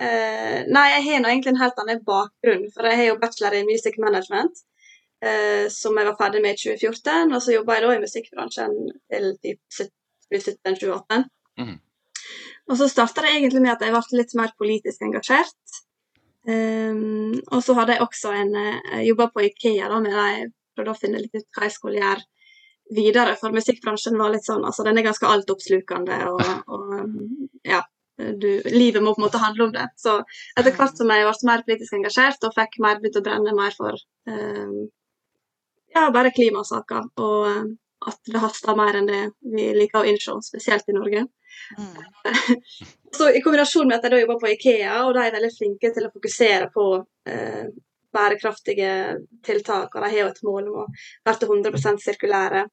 uh, 0.00 0.60
Nei, 0.66 0.84
jeg 0.96 1.02
har 1.08 1.22
nå 1.22 1.30
egentlig 1.30 1.54
en 1.54 1.62
helt 1.62 1.82
annen 1.82 2.04
bakgrunn. 2.06 2.68
For 2.74 2.90
jeg 2.90 3.00
har 3.00 3.10
jo 3.12 3.18
bachelor 3.22 3.58
i 3.60 3.66
music 3.70 4.00
management, 4.02 4.64
Uh, 5.24 5.70
som 5.72 5.96
jeg 5.96 6.04
var 6.04 6.16
ferdig 6.18 6.40
med 6.44 6.52
i 6.52 6.58
2014. 6.60 7.30
Og 7.32 7.40
så 7.40 7.54
jobba 7.54 7.78
jeg 7.78 7.84
da 7.86 7.92
i 7.94 8.00
musikkbransjen 8.02 8.74
til 9.08 9.30
typ 9.40 9.60
17-2018. 10.40 11.24
Mm. 11.60 11.74
Og 12.70 12.78
så 12.80 12.88
starta 12.88 13.24
det 13.24 13.34
egentlig 13.34 13.62
med 13.64 13.74
at 13.74 13.84
jeg 13.84 13.94
ble 13.94 14.20
litt 14.20 14.36
mer 14.38 14.52
politisk 14.58 15.02
engasjert. 15.04 15.80
Um, 16.44 17.32
og 17.52 17.62
så 17.64 17.76
hadde 17.78 17.96
jeg 17.96 18.04
også 18.04 18.34
en 18.36 18.52
uh, 18.52 19.00
jobba 19.04 19.30
på 19.32 19.46
Ikea 19.46 19.88
da, 19.88 20.00
med 20.04 20.12
jeg 20.12 20.50
prøvde 20.76 20.92
å 20.92 20.98
finne 20.98 21.22
litt 21.22 21.36
ut 21.36 21.46
hva 21.56 21.68
jeg 21.68 21.76
skulle 21.76 22.02
gjøre 22.02 22.26
videre, 22.92 23.36
for 23.40 23.54
musikkbransjen 23.54 24.18
var 24.20 24.34
litt 24.34 24.44
sånn, 24.44 24.64
altså 24.66 24.84
den 24.84 25.00
er 25.00 25.06
ganske 25.06 25.28
altoppslukende, 25.28 26.18
og, 26.28 26.42
og 26.74 27.64
ja, 27.64 27.80
du, 28.16 28.48
livet 28.68 29.02
må 29.02 29.14
på 29.14 29.22
en 29.22 29.26
måte 29.26 29.40
handle 29.40 29.68
om 29.68 29.72
det. 29.74 29.86
Så 30.00 30.18
etter 30.58 30.76
hvert 30.76 31.00
som 31.00 31.10
jeg 31.10 31.24
ble 31.24 31.48
mer 31.48 31.64
politisk 31.64 31.96
engasjert 31.96 32.44
og 32.44 32.56
fikk 32.58 32.76
mer 32.84 33.00
begynt 33.00 33.22
å 33.22 33.24
brenne 33.24 33.56
mer 33.56 33.76
for 33.78 34.04
um, 34.28 34.76
ja, 35.94 36.08
bare 36.10 36.34
klimasaker, 36.34 37.08
og 37.22 37.48
eh, 37.48 37.64
at 38.10 38.20
det 38.28 38.42
haster 38.42 38.76
mer 38.76 38.98
enn 38.98 39.08
det 39.08 39.22
vi 39.54 39.70
liker 39.76 40.02
å 40.02 40.08
innse, 40.08 40.36
spesielt 40.44 40.88
i 40.90 40.96
Norge. 40.96 41.24
Mm. 41.78 42.44
Så 43.16 43.30
I 43.30 43.42
kombinasjon 43.44 43.88
med 43.88 43.98
at 43.98 44.06
jeg 44.06 44.14
da 44.14 44.20
jobber 44.22 44.40
på 44.42 44.52
Ikea, 44.52 44.94
og 45.06 45.14
de 45.16 45.24
er 45.24 45.34
veldig 45.36 45.52
flinke 45.54 45.90
til 45.94 46.08
å 46.08 46.12
fokusere 46.12 46.70
på 46.74 46.86
eh, 47.30 47.66
bærekraftige 48.14 48.94
tiltak, 49.46 49.94
og 49.94 50.02
de 50.02 50.10
har 50.10 50.20
jo 50.20 50.30
et 50.32 50.42
mål 50.46 50.70
om 50.70 50.80
å 50.84 50.86
være 51.26 51.48
100 51.48 52.02
sirkulære. 52.04 52.64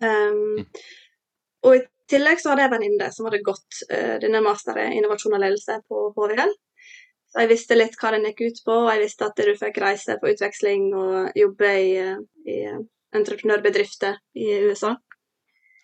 Um, 0.00 0.64
og 1.66 1.76
i 1.76 1.82
tillegg 2.10 2.40
så 2.40 2.52
hadde 2.52 2.64
jeg 2.64 2.70
en 2.70 2.76
venninne 2.78 3.10
som 3.14 3.28
hadde 3.28 3.42
gått 3.44 3.82
eh, 3.92 4.16
denne 4.22 4.42
masteren 4.44 4.92
i 4.92 5.00
innovasjon 5.00 5.36
og 5.36 5.42
ledelse 5.42 5.80
på 5.88 6.06
HVL. 6.16 6.54
Så 7.30 7.44
jeg 7.44 7.50
visste 7.52 7.76
litt 7.76 7.98
hva 8.00 8.10
den 8.14 8.26
gikk 8.26 8.40
ut 8.48 8.62
på, 8.66 8.76
og 8.86 8.88
jeg 8.90 9.04
visste 9.04 9.28
at 9.28 9.38
du 9.38 9.52
fikk 9.58 9.78
reise 9.82 10.16
på 10.18 10.32
utveksling 10.32 10.88
og 10.98 11.36
jobbe 11.38 11.74
i, 11.78 11.92
eh, 12.02 12.24
i 12.48 12.56
eh, 12.72 12.80
entreprenørbedrifter 13.16 14.18
i 14.38 14.48
USA. 14.68 14.94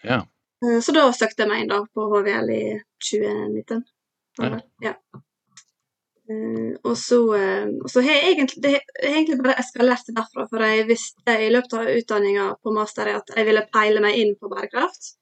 Ja. 0.07 0.23
Eh, 0.65 0.81
Så 0.81 0.93
da 0.97 1.07
søkte 1.13 1.45
jeg 1.45 1.51
meg 1.51 1.65
inn 1.65 1.73
da 1.73 1.83
på 1.95 2.09
HVL 2.13 2.53
i 2.55 2.65
2019. 3.11 3.85
Ja. 4.41 4.61
Ja. 4.85 4.95
Eh, 6.27 6.73
og 6.83 6.97
så, 6.99 7.21
eh, 7.39 7.69
og 7.83 7.91
så 7.91 8.03
har 8.05 8.17
jeg 8.17 8.33
egentlig, 8.33 8.63
det 8.63 8.73
har 8.77 9.13
egentlig 9.13 9.39
bare 9.43 9.61
eskalert 9.63 10.09
derfra, 10.09 10.49
for 10.51 10.65
jeg 10.65 10.89
visste 10.89 11.37
i 11.45 11.53
løpet 11.53 11.77
av 11.79 11.93
utdanninga 11.93 12.49
på 12.63 12.75
master 12.75 13.13
at 13.15 13.31
jeg 13.37 13.47
ville 13.47 13.69
peile 13.73 14.03
meg 14.05 14.19
inn 14.23 14.35
på 14.41 14.51
bærekraft. 14.53 15.15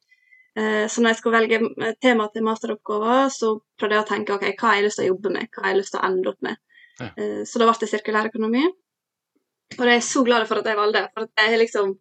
Så 0.55 1.03
når 1.03 1.11
jeg 1.11 1.17
skulle 1.19 1.39
velge 1.41 1.95
tema 1.99 2.29
til 2.31 2.45
masteroppgaven, 2.47 3.27
så 3.35 3.49
prøvde 3.75 3.97
jeg 3.97 4.05
å 4.05 4.07
tenke 4.07 4.35
ok, 4.37 4.45
hva 4.53 4.69
har 4.69 4.77
jeg 4.77 4.85
lyst 4.85 5.01
til 5.01 5.09
å 5.09 5.09
jobbe 5.09 5.33
med, 5.35 5.49
hva 5.51 5.65
har 5.65 5.73
jeg 5.73 5.79
lyst 5.81 5.91
til 5.91 5.99
å 5.99 6.05
ende 6.07 6.31
opp 6.31 6.45
med. 6.47 6.61
Ja. 7.01 7.09
Så 7.43 7.59
da 7.59 7.67
ble 7.67 7.75
det 7.81 7.89
sirkulær 7.91 8.29
økonomi. 8.31 8.63
Og 9.79 9.89
jeg 9.89 9.97
er 9.97 10.05
så 10.07 10.23
glad 10.27 10.47
for 10.49 10.61
at 10.61 10.69
jeg 10.71 10.79
valgte 10.79 11.01
det, 11.01 11.11
for 11.15 11.27
at 11.27 11.43
jeg 11.43 11.55
har 11.55 11.61
liksom 11.61 11.97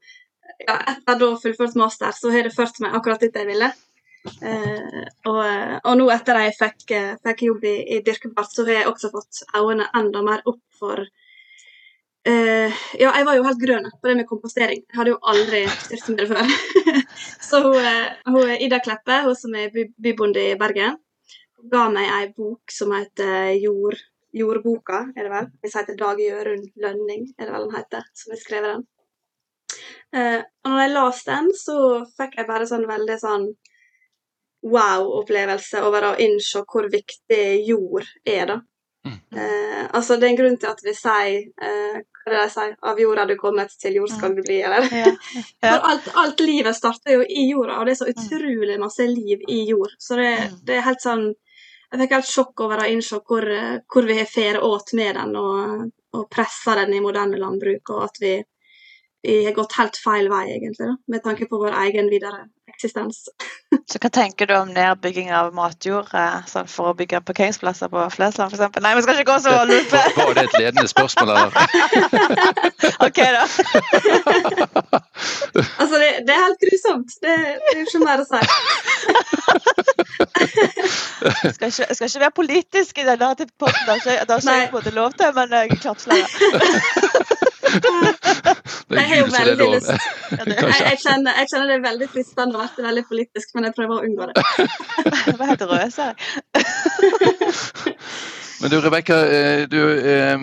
ja, 0.67 0.77
etter 0.93 1.19
da 1.19 1.31
fullført 1.41 1.75
master, 1.79 2.13
så 2.15 2.31
har 2.33 2.45
det 2.45 2.53
ført 2.55 2.79
meg 2.83 2.95
akkurat 2.97 3.23
dit 3.23 3.35
jeg 3.35 3.49
ville. 3.49 3.71
Eh, 4.23 5.01
og, 5.27 5.41
og 5.83 5.97
nå 5.99 6.07
etter 6.13 6.39
at 6.39 6.47
jeg 6.47 6.55
fikk, 6.59 6.85
eh, 6.95 7.11
fikk 7.27 7.43
jobb 7.49 7.65
i, 7.67 7.75
i 7.95 7.99
Dyrkebart, 8.05 8.53
så 8.53 8.65
har 8.67 8.79
jeg 8.79 8.89
også 8.91 9.11
fått 9.11 9.43
øynene 9.57 9.89
enda 9.99 10.21
mer 10.23 10.45
opp 10.47 10.61
for 10.79 11.01
eh, 11.03 12.83
Ja, 13.01 13.09
jeg 13.09 13.27
var 13.27 13.35
jo 13.35 13.47
helt 13.47 13.63
grønn 13.63 13.89
på 13.91 14.09
det 14.09 14.17
med 14.21 14.29
kompostering. 14.29 14.85
Jeg 14.85 14.99
hadde 14.99 15.15
jo 15.15 15.19
aldri 15.33 15.65
styrt 15.73 16.07
med 16.13 16.23
det 16.23 16.29
før. 16.31 16.53
så 17.49 17.63
hun, 17.65 17.79
eh, 17.81 18.13
hun 18.29 18.55
Ida 18.55 18.79
Kleppe, 18.83 19.23
hun 19.27 19.35
som 19.39 19.59
er 19.59 19.73
by, 19.75 19.89
bybonde 20.07 20.47
i 20.53 20.55
Bergen, 20.59 21.01
ga 21.71 21.87
meg 21.91 22.09
ei 22.11 22.31
bok 22.35 22.71
som 22.71 22.91
heter 22.95 23.53
Jord, 23.59 23.99
Jordboka, 24.33 25.03
er 25.15 25.23
det 25.27 25.31
vel? 25.31 25.47
Hvis 25.61 25.75
heter 25.77 25.97
Dag 25.99 26.19
Jørund 26.19 26.65
Lønning, 26.81 27.27
er 27.37 27.45
det 27.45 27.53
vel 27.53 27.67
den 27.67 27.75
heter, 27.77 28.03
som 28.17 28.33
har 28.33 28.39
skrevet 28.41 28.71
den. 28.73 28.87
Eh, 30.13 30.41
og 30.63 30.71
når 30.71 30.81
jeg 30.83 30.93
leste 30.95 31.31
den, 31.37 31.51
så 31.57 31.77
fikk 32.17 32.37
jeg 32.37 32.47
bare 32.49 32.67
sånn 32.69 32.87
veldig 32.89 33.19
sånn 33.21 33.47
wow-opplevelse 34.63 35.81
over 35.83 36.05
å 36.11 36.15
innse 36.23 36.61
hvor 36.69 36.87
viktig 36.93 37.43
jord 37.67 38.05
er, 38.25 38.45
da. 38.53 38.59
Mm. 39.03 39.17
Eh, 39.35 39.85
altså, 39.91 40.15
det 40.15 40.27
er 40.27 40.31
en 40.31 40.37
grunn 40.39 40.53
til 40.61 40.69
at 40.71 40.79
vi 40.85 40.93
sier 40.95 41.41
eh, 41.59 41.97
Hva 42.23 42.29
er 42.31 42.35
det 42.37 42.43
de 42.45 42.51
sier? 42.53 42.75
Av 42.87 42.99
jorda 43.03 43.25
du 43.27 43.33
kommet, 43.35 43.73
til 43.81 43.97
jord 43.99 44.13
skal 44.13 44.31
du 44.37 44.39
bli, 44.45 44.61
eller? 44.63 44.85
Ja. 44.95 45.09
Ja. 45.11 45.41
For 45.73 45.89
alt, 45.89 46.05
alt 46.21 46.39
livet 46.45 46.77
starter 46.77 47.17
jo 47.17 47.25
i 47.27 47.49
jorda, 47.49 47.81
og 47.81 47.89
det 47.89 47.97
er 47.97 47.99
så 47.99 48.07
Mm. 48.07 48.13
utrolig 48.15 48.77
masse 48.79 49.07
liv 49.09 49.43
i 49.51 49.57
jord. 49.67 49.91
Så 49.99 50.15
det, 50.15 50.29
Mm. 50.39 50.55
det 50.69 50.77
er 50.77 50.85
helt 50.87 51.03
sånn 51.03 51.25
Jeg 51.93 52.01
fikk 52.01 52.13
helt 52.15 52.25
sjokk 52.25 52.61
over 52.65 52.81
å 52.81 52.87
innse 52.89 53.19
hvor, 53.21 53.45
hvor 53.93 54.07
vi 54.09 54.15
har 54.17 54.25
fære 54.25 54.63
åt 54.65 54.95
med 54.97 55.13
den, 55.13 55.35
og, 55.37 55.91
og 56.17 56.23
pressa 56.33 56.73
den 56.79 56.95
i 56.97 57.03
moderne 57.03 57.37
landbruk, 57.37 57.91
og 57.93 58.07
at 58.07 58.17
vi, 58.23 58.31
vi 59.21 59.35
har 59.45 59.53
gått 59.53 59.77
helt 59.77 59.99
feil 60.01 60.25
vei, 60.31 60.47
egentlig, 60.55 60.87
da, 60.89 60.95
med 61.13 61.21
tanke 61.21 61.45
på 61.51 61.59
vår 61.61 61.77
egen 61.83 62.09
videre 62.09 62.47
eksistens. 62.73 63.27
Så 63.91 63.99
hva 64.01 64.09
tenker 64.13 64.49
du 64.49 64.55
om 64.57 64.71
nedbygging 64.73 65.29
av 65.37 65.51
matjord 65.53 66.09
eh, 66.17 66.39
sånn 66.49 66.69
for 66.71 66.89
å 66.89 66.97
bygge 66.97 67.21
parkeringsplasser 67.27 67.91
på 67.93 68.07
Flesland 68.15 68.55
f.eks.? 68.55 68.81
Nei, 68.81 68.95
vi 68.97 69.03
skal 69.05 69.19
ikke 69.19 69.29
gå 69.29 69.37
så 69.45 69.53
lupe! 69.69 70.01
Var, 70.17 70.17
var 70.17 70.33
det 70.39 70.47
et 70.47 70.57
ledende 70.57 70.89
spørsmål, 70.89 71.29
eller? 71.35 71.51
OK, 73.05 73.21
da. 73.37 73.45
Altså, 75.53 75.99
det, 75.99 76.07
det 76.25 76.33
er 76.33 76.41
helt 76.41 76.61
grusomt. 76.63 77.11
Det, 77.21 77.33
det 77.37 77.73
er 77.73 77.77
jo 77.77 77.85
ikke 77.85 78.01
mer 78.01 78.23
å 78.23 78.25
si. 78.25 78.39
Jeg 81.43 81.53
skal 81.55 81.67
ikke, 81.67 81.85
jeg 81.89 81.95
skal 81.95 82.07
ikke 82.09 82.19
være 82.25 82.35
politisk 82.35 82.97
i 82.97 83.05
denne 83.07 83.29
podden. 83.59 83.81
Det 83.85 83.89
har 83.89 83.95
ikke- 83.95 84.51
jeg 84.59 84.69
både 84.71 84.91
lov 84.91 85.11
til, 85.19 85.29
men 85.35 85.47
jeg 85.51 85.69
er 85.85 85.93
flere. 86.05 86.27
Det 87.73 88.99
er 88.99 89.23
Gud, 89.23 89.31
så 89.31 89.43
det 89.43 89.51
er 89.51 89.55
lov. 89.63 89.73
lyst 89.75 89.89
jeg, 89.89 90.97
kjenner, 91.01 91.31
jeg 91.39 91.47
kjenner 91.49 91.67
det 91.71 91.75
er 91.77 91.83
veldig 91.89 92.07
fristende 92.13 92.55
å 92.55 92.61
være 92.61 92.83
veldig 92.85 93.03
politisk, 93.09 93.47
men 93.55 93.63
jeg 93.67 93.73
prøver 93.77 93.93
å 93.95 94.03
unngå 94.05 94.23
det. 94.29 94.35
Det 95.25 95.35
var 95.39 95.45
helt 95.49 95.63
røse. 95.71 96.07
Men 98.61 98.71
du 98.71 98.77
Rebekka, 98.85 99.17
eh, 99.37 99.63
du, 99.71 99.79
eh, 100.13 100.37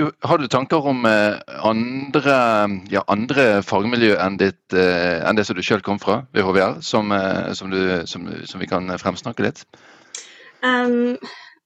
du, 0.00 0.10
har 0.20 0.38
du 0.38 0.48
tanker 0.48 0.86
om 0.86 1.04
eh, 1.08 1.36
andre, 1.66 2.36
ja, 2.92 3.02
andre 3.12 3.46
fagmiljø 3.66 4.14
enn, 4.22 4.38
ditt, 4.40 4.62
eh, 4.72 5.20
enn 5.26 5.36
det 5.36 5.44
som 5.48 5.58
du 5.58 5.62
sjøl 5.66 5.84
kom 5.84 6.00
fra 6.00 6.22
ved 6.36 6.46
HVR, 6.46 6.78
som, 6.84 7.12
eh, 7.12 7.52
som, 7.58 7.72
du, 7.72 7.80
som, 8.08 8.24
som 8.48 8.62
vi 8.62 8.68
kan 8.70 8.88
fremsnakke 9.02 9.44
litt? 9.44 9.64
Um, 10.64 11.18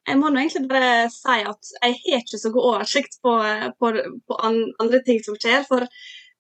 jeg 0.07 0.19
må 0.21 0.31
nå 0.31 0.43
egentlig 0.43 0.67
bare 0.71 1.07
si 1.13 1.39
at 1.47 1.71
jeg 1.79 1.97
har 2.03 2.25
ikke 2.25 2.41
så 2.41 2.53
god 2.55 2.69
oversikt 2.73 3.21
på, 3.25 3.37
på, 3.81 3.93
på 4.29 4.41
andre 4.45 5.01
ting 5.07 5.23
som 5.25 5.39
skjer. 5.39 5.63
For 5.69 5.87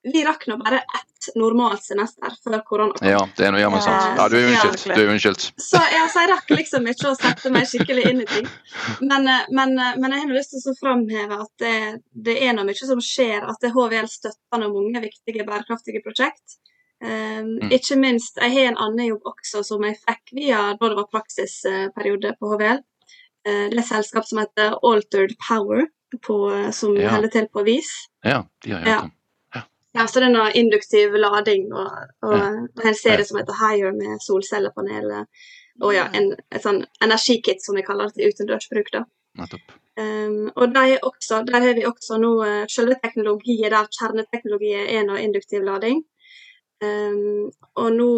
vi 0.04 0.22
rakk 0.24 0.46
nå 0.50 0.56
bare 0.60 0.78
ett 0.84 1.28
normalt 1.40 1.82
semester 1.82 2.34
før 2.44 2.60
korona 2.68 2.92
kom. 2.98 3.08
Ja, 3.08 3.22
det 3.36 3.46
er 3.46 3.52
noe 3.54 3.60
jammen 3.62 3.80
sant. 3.82 4.18
Ja, 4.18 4.26
du 4.28 4.36
er 4.36 4.48
unnskyldt. 4.50 4.84
Du 4.96 5.00
er 5.02 5.12
unnskyldt. 5.14 5.46
Så, 5.56 5.80
ja, 5.94 6.02
så 6.12 6.20
jeg 6.24 6.30
rakk 6.34 6.50
liksom 6.52 6.86
ikke 6.92 7.08
å 7.12 7.16
sette 7.16 7.52
meg 7.54 7.64
skikkelig 7.70 8.04
inn 8.10 8.20
i 8.20 8.26
ting. 8.28 8.48
Men, 9.00 9.26
eh, 9.28 9.46
men, 9.50 9.72
eh, 9.78 9.94
men 9.96 10.12
jeg 10.12 10.20
har 10.26 10.34
lyst 10.36 10.52
til 10.52 10.72
å 10.72 10.76
framheve 10.82 11.40
at 11.46 11.52
det, 11.64 12.02
det 12.28 12.36
er 12.44 12.52
noe 12.58 12.68
mye 12.68 12.76
som 12.92 13.00
skjer. 13.00 13.40
At 13.48 13.60
det 13.64 13.72
HVL 13.72 14.08
støtter 14.12 14.60
noen 14.60 14.74
mange 14.76 15.00
viktige 15.08 15.46
bærekraftige 15.48 16.04
prosjekt. 16.04 16.58
Um, 17.04 17.58
Mm. 17.60 17.72
Ikke 17.74 17.96
minst, 18.00 18.36
Jeg 18.40 18.52
har 18.52 18.68
en 18.70 18.76
annen 18.80 19.08
jobb 19.08 19.22
også 19.26 19.64
som 19.66 19.82
jeg 19.84 19.96
fikk 20.06 20.30
via 20.32 20.60
da 20.78 20.88
det 20.88 20.96
var 20.96 21.08
praksisperiode 21.12 22.36
på 22.38 22.52
HVL. 22.54 22.78
Eh, 23.46 23.68
Det 23.68 23.74
er 23.76 23.78
et 23.82 23.88
selskap 23.88 24.24
som 24.24 24.38
heter 24.38 24.76
Altered 24.82 25.34
Power, 25.48 25.86
på, 26.22 26.36
eh, 26.54 26.70
som 26.70 26.94
Ja. 26.96 27.10
holder 27.10 27.28
til 27.30 27.48
på 27.48 27.64
Vis. 27.64 27.90
Ja, 28.24 28.44
de 28.62 28.70
har 28.70 28.80
gjort 28.80 28.84
det. 28.84 28.92
hørt 28.94 29.02
om. 29.02 29.10
Ja, 29.10 29.23
så 30.06 30.20
det 30.20 30.26
er 30.26 30.34
noe 30.34 30.52
induktiv 30.58 31.14
lading 31.14 31.68
og, 31.72 31.90
og 32.26 32.34
Ja. 32.34 32.48
en 32.90 32.96
serie 32.98 33.24
som 33.24 33.38
heter 33.38 33.54
Higher 33.60 33.92
med 33.94 34.18
solcellepanel 34.24 35.26
Og 35.82 35.94
ja, 35.94 36.08
en, 36.14 36.32
et 36.54 36.62
sånn 36.62 36.84
energikit 37.02 37.62
som 37.62 37.74
vi 37.74 37.82
kaller 37.82 38.10
det 38.10 38.14
til 38.18 38.30
utendørsbruk. 38.30 38.90
da. 38.92 39.04
Nettopp. 39.38 39.72
Um, 39.98 40.50
og 40.56 40.74
der, 40.74 40.96
er 40.96 41.06
også, 41.06 41.44
der 41.46 41.60
har 41.60 41.74
vi 41.74 41.86
også 41.86 42.18
nå 42.18 42.30
uh, 42.42 42.64
selve 42.70 42.96
teknologien 43.02 43.70
der 43.70 43.90
kjerneteknologiet 43.94 44.90
er 44.90 45.06
noe 45.06 45.22
induktiv 45.22 45.62
lading. 45.66 46.02
Um, 46.82 47.50
og 47.78 47.92
nå 47.94 48.10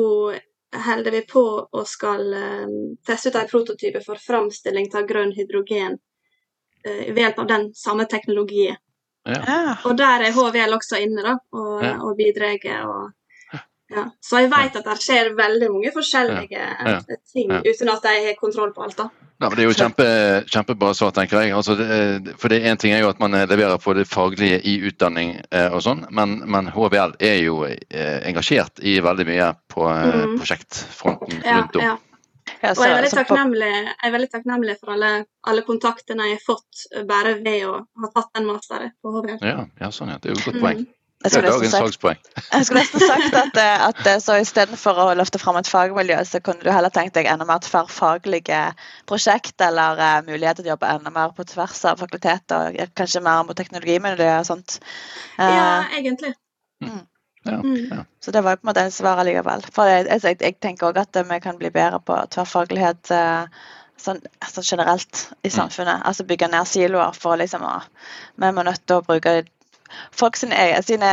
holder 0.86 1.12
vi 1.12 1.22
på 1.28 1.44
og 1.72 1.84
skal 1.88 2.32
um, 2.32 2.96
teste 3.06 3.32
ut 3.32 3.36
en 3.40 3.50
prototype 3.50 4.00
for 4.04 4.20
framstilling 4.20 4.88
av 4.96 5.08
grønn 5.08 5.32
hydrogen 5.36 5.96
uh, 5.96 7.04
ved 7.12 7.22
hjelp 7.24 7.44
av 7.44 7.52
den 7.52 7.68
samme 7.76 8.08
teknologien. 8.08 8.80
Ja. 9.26 9.76
Og 9.84 9.96
der 9.98 10.22
er 10.28 10.32
HVL 10.32 10.74
også 10.78 11.00
inne, 11.02 11.22
da, 11.22 11.36
og, 11.52 11.82
Ja. 11.82 11.94
og 12.00 12.16
bidrar. 12.16 12.58
Og, 12.86 13.12
ja. 13.90 14.04
Så 14.22 14.40
jeg 14.42 14.50
vet 14.50 14.76
at 14.76 14.84
det 14.84 14.98
skjer 15.02 15.34
veldig 15.38 15.70
mange 15.72 15.92
forskjellige 15.94 16.50
Ja. 16.58 16.96
eh, 16.96 17.16
ting 17.32 17.50
Ja. 17.52 17.60
uten 17.60 17.88
at 17.88 18.02
jeg 18.04 18.26
har 18.26 18.34
kontroll 18.40 18.72
på 18.74 18.82
alt. 18.84 18.96
da. 18.96 19.08
Ja, 19.38 19.48
men 19.50 19.56
det 19.58 19.64
er 19.66 19.68
jo 19.68 19.74
kjempe, 19.76 20.04
kjempebra 20.48 20.94
svar, 20.96 21.10
tenker 21.12 21.42
jeg. 21.42 21.52
Altså, 21.52 21.74
det, 21.76 21.86
er- 21.90 22.36
for 22.38 22.48
det 22.48 22.62
Én 22.64 22.78
ting 22.78 22.92
er 22.94 23.00
jo 23.00 23.08
at 23.10 23.20
man 23.20 23.34
eh, 23.34 23.44
leverer 23.46 23.76
på 23.78 23.94
det 23.94 24.06
faglige 24.08 24.62
i 24.64 24.80
utdanning 24.88 25.42
eh, 25.52 25.68
og 25.74 25.82
sånn, 25.82 26.06
men, 26.10 26.38
men 26.50 26.66
HVL 26.72 27.12
er 27.20 27.42
jo 27.44 27.64
eh, 27.64 28.20
engasjert 28.24 28.80
i 28.82 28.98
veldig 29.00 29.26
mye 29.26 29.54
på 29.68 29.84
eh, 29.90 30.24
Mm. 30.26 30.38
prosjektfronten 30.38 31.42
rundt 31.44 31.76
om. 31.76 31.98
Og 32.66 32.82
jeg 32.82 32.90
er 32.90 32.98
veldig 33.00 33.14
takknemlig, 33.14 33.72
er 34.06 34.12
veldig 34.14 34.28
takknemlig 34.32 34.76
for 34.80 34.94
alle, 34.96 35.10
alle 35.50 35.64
kontaktene 35.66 36.28
jeg 36.30 36.38
har 36.38 36.44
fått 36.46 36.84
bare 37.08 37.38
ved 37.42 37.64
å 37.68 37.80
ha 38.02 38.12
tatt 38.14 38.30
den 38.38 38.46
masteren 38.48 38.94
på 39.02 39.12
HVL. 39.16 39.42
Ja, 39.44 39.64
ja, 39.80 39.90
sånn 39.94 40.12
ja. 40.14 40.20
Det 40.22 40.30
er 40.30 40.36
jo 40.36 40.40
et 40.40 40.48
godt 40.48 40.62
poeng. 40.62 40.84
Mm. 40.84 40.92
jeg 41.26 41.32
Det 41.32 41.40
er 41.40 41.46
skulle 41.48 41.70
sagt, 41.70 41.82
salgspoeng. 41.82 42.20
jeg 42.52 42.68
skulle 42.68 42.82
nesten 42.84 43.02
sagt 43.02 43.36
at, 43.40 43.58
eh, 43.62 43.84
at 43.88 44.00
eh, 44.12 44.18
så 44.22 44.36
istedenfor 44.42 45.00
å 45.02 45.08
løfte 45.18 45.40
fram 45.42 45.58
et 45.60 45.70
fagmiljø, 45.70 46.20
så 46.28 46.40
kunne 46.44 46.62
du 46.62 46.70
heller 46.70 46.92
tenkt 46.94 47.16
deg 47.18 47.28
enda 47.30 47.48
mer 47.48 47.62
tverrfaglige 47.64 48.62
prosjekt, 49.10 49.56
eller 49.64 50.00
uh, 50.00 50.20
muligheter 50.28 50.62
til 50.62 50.70
å 50.70 50.74
jobbe 50.74 50.92
enda 50.94 51.12
mer 51.14 51.34
på 51.36 51.46
tvers 51.48 51.82
av 51.90 52.02
fakulteter, 52.04 52.78
kanskje 52.98 53.24
mer 53.26 53.44
mot 53.48 53.58
teknologimiljø 53.58 54.32
og 54.38 54.48
sånt. 54.48 54.78
Uh, 55.38 55.50
Ja, 55.50 55.68
egentlig. 55.98 56.34
Mm. 56.84 57.04
Ja. 57.46 58.02
Så 58.20 58.34
det 58.34 58.42
var 58.44 58.58
på 58.58 58.66
en 58.66 58.70
måte 58.72 58.84
en 58.86 58.94
svar 58.94 59.22
allikevel. 59.22 59.64
For 59.72 59.88
jeg, 59.90 60.06
jeg, 60.10 60.38
jeg 60.40 60.58
tenker 60.62 60.90
òg 60.90 61.00
at 61.02 61.18
vi 61.30 61.40
kan 61.44 61.58
bli 61.60 61.70
bedre 61.74 62.00
på 62.02 62.18
tverrfaglighet 62.34 63.12
eh, 63.14 63.66
sånn, 64.00 64.22
altså 64.42 64.64
generelt 64.64 65.26
i 65.46 65.52
samfunnet. 65.52 66.04
Altså 66.04 66.26
bygge 66.28 66.50
ned 66.52 66.68
siloer 66.68 67.16
for 67.16 67.38
liksom 67.40 67.64
å 67.66 67.78
Vi 68.36 68.52
må 68.52 68.64
nødt 68.66 68.84
til 68.86 69.00
å 69.00 69.06
bruke 69.06 69.42
folk 70.16 70.36
sine, 70.36 70.56
sine, 70.84 71.10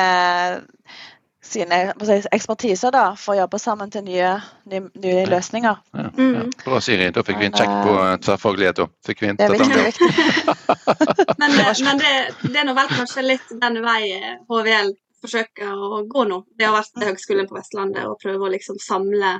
sine 1.43 1.79
hva 1.93 2.05
skal 2.05 2.15
jeg 2.15 2.25
si, 2.25 2.31
ekspertiser 2.37 2.93
da, 2.95 3.03
for 3.19 3.35
å 3.35 3.43
jobbe 3.43 3.59
sammen 3.61 3.93
til 3.93 4.05
nye, 4.07 4.33
nye, 4.71 4.87
nye 5.03 5.25
løsninger. 5.29 5.79
Ja, 5.93 6.07
ja. 6.07 6.11
Mm. 6.17 6.51
Bra, 6.65 6.81
Siri. 6.83 7.11
Da 7.15 7.23
fikk 7.25 7.39
vi 7.41 7.49
en 7.49 7.57
sjekk 7.59 7.73
på 7.85 7.95
eh, 8.01 8.15
tverrfaglighet 8.25 8.83
òg. 8.85 8.93
Fikk 9.07 9.23
vi 9.23 9.31
Det 9.39 9.47
er 9.47 9.55
viktig. 9.55 9.85
viktig. 9.91 10.11
Men, 11.41 11.55
eh, 11.59 11.71
men 11.83 12.01
det, 12.01 12.13
det 12.49 12.59
er 12.59 12.67
nå 12.67 12.75
vel 12.77 12.91
kanskje 12.91 13.25
litt 13.25 13.55
den 13.61 13.81
vei 13.85 14.01
eh, 14.15 14.35
HVL 14.49 14.93
forsøker 15.23 15.73
å 15.73 16.03
gå 16.09 16.25
nå. 16.29 16.43
Det 16.57 16.67
har 16.67 16.75
vært 16.75 16.93
til 16.93 17.07
Høgskolen 17.09 17.49
på 17.49 17.57
Vestlandet 17.57 18.07
å 18.09 18.17
prøve 18.21 18.47
å 18.47 18.51
liksom 18.53 18.79
samle 18.83 19.37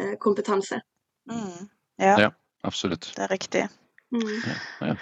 eh, 0.00 0.14
kompetanse. 0.22 0.82
Mm. 1.30 1.68
Ja, 2.00 2.16
Ja. 2.26 2.30
Absolutt. 2.66 3.12
det 3.14 3.22
er 3.22 3.30
riktig. 3.30 3.68
Mm. 4.10 4.96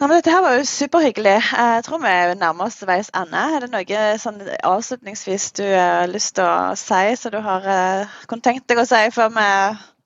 Nei, 0.00 0.06
men 0.08 0.12
dette 0.16 0.32
her 0.32 0.42
var 0.42 0.56
jo 0.58 0.66
superhyggelig. 0.68 1.36
Jeg 1.52 1.84
tror 1.86 2.00
vi 2.02 2.12
nærmer 2.40 2.66
oss 2.66 2.80
veis 2.88 3.08
ende. 3.16 3.40
Er 3.40 3.64
det 3.64 3.70
noe 3.72 4.00
sånn 4.20 4.40
avslutningsvis 4.66 5.46
du 5.60 5.64
har 5.64 6.10
lyst 6.10 6.34
til 6.38 6.44
å 6.48 6.74
si, 6.78 7.14
som 7.20 7.34
du 7.34 7.38
har 7.44 7.66
eh, 7.70 8.18
kunne 8.28 8.44
tenkt 8.44 8.66
deg 8.68 8.82
å 8.82 8.86
si 8.88 9.00
før 9.14 9.32
vi 9.36 9.48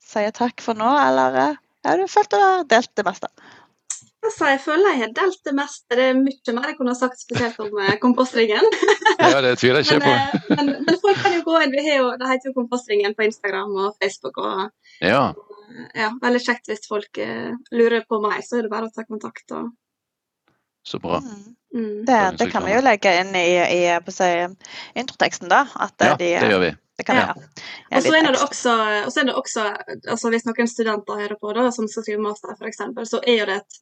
sier 0.04 0.34
takk 0.36 0.62
for 0.62 0.78
nå, 0.78 0.90
eller 1.08 1.40
eh, 1.40 1.60
har 1.84 2.00
du 2.00 2.06
følt 2.08 2.30
du 2.32 2.38
har 2.40 2.64
delt 2.68 2.92
det 2.96 3.06
meste? 3.06 3.30
Altså, 4.24 4.46
jeg 4.48 4.60
føler 4.64 4.94
jeg 4.94 5.00
har 5.02 5.10
delt 5.18 5.40
det 5.44 5.52
meste. 5.56 5.96
Det 5.98 6.04
er 6.08 6.16
mye 6.16 6.52
mer 6.56 6.68
jeg 6.70 6.76
kunne 6.78 6.94
ha 6.94 6.98
sagt 6.98 7.20
spesielt 7.20 7.58
om 7.60 7.74
eh, 7.84 7.96
kompostringen. 8.00 8.68
Ja, 9.20 9.40
det 9.44 9.58
tviler 9.60 9.84
jeg 9.84 10.00
Men, 10.00 10.00
ikke 10.00 10.06
på. 10.06 10.14
eh, 10.14 10.56
men, 10.56 10.70
men 10.86 10.96
folk 11.02 11.20
kan 11.20 11.34
jo 11.36 11.42
gå 11.44 11.58
inn. 11.60 11.74
Vi 11.74 11.84
har 11.86 12.00
jo, 12.00 12.08
det 12.20 12.30
heter 12.30 12.50
jo 12.50 12.56
Kompostringen 12.56 13.14
på 13.16 13.26
Instagram 13.28 13.74
og 13.84 13.98
Facebook. 14.02 14.40
og 14.40 14.70
Ja, 15.04 15.26
eh, 15.30 15.88
ja, 16.02 16.10
Veldig 16.22 16.40
kjekt 16.44 16.70
hvis 16.70 16.88
folk 16.88 17.20
uh, 17.20 17.52
lurer 17.74 18.04
på 18.08 18.20
meg, 18.24 18.40
så 18.46 18.58
er 18.58 18.66
det 18.66 18.72
bare 18.72 18.88
å 18.88 18.94
ta 18.94 19.04
kontakt. 19.08 19.44
Og, 19.52 19.72
så 20.84 21.00
bra. 21.00 21.20
Mm. 21.24 21.44
mm. 21.74 21.92
Det, 22.08 22.20
det 22.38 22.50
kan 22.52 22.64
vi 22.64 22.74
jo 22.74 22.80
legge 22.84 23.12
inn 23.20 23.36
i, 23.36 23.46
i 23.60 24.12
si, 24.12 24.30
introteksten, 25.00 25.52
da. 25.52 25.64
At 25.74 25.94
Ja, 26.00 26.16
de, 26.20 26.32
det 26.40 26.50
gjør 26.52 26.64
vi. 26.64 26.74
det 26.98 27.08
kan 27.08 27.20
vi 27.20 27.24
Ja. 27.24 27.32
Og 27.96 28.02
så 28.04 28.14
er 28.18 28.28
det 28.28 28.42
også, 28.42 28.74
og 29.06 29.12
så 29.12 29.20
er 29.22 29.30
det 29.30 29.34
også 29.34 29.64
altså 30.16 30.30
Hvis 30.34 30.46
noen 30.48 30.68
studenter 30.68 31.24
hører 31.24 31.40
på 31.40 31.52
da, 31.56 31.70
som 31.72 31.88
skal 31.88 32.06
skrive 32.06 32.24
master, 32.24 32.56
f.eks., 32.58 32.84
så 33.10 33.22
er 33.24 33.40
jo 33.40 33.48
det 33.52 33.60
et, 33.62 33.80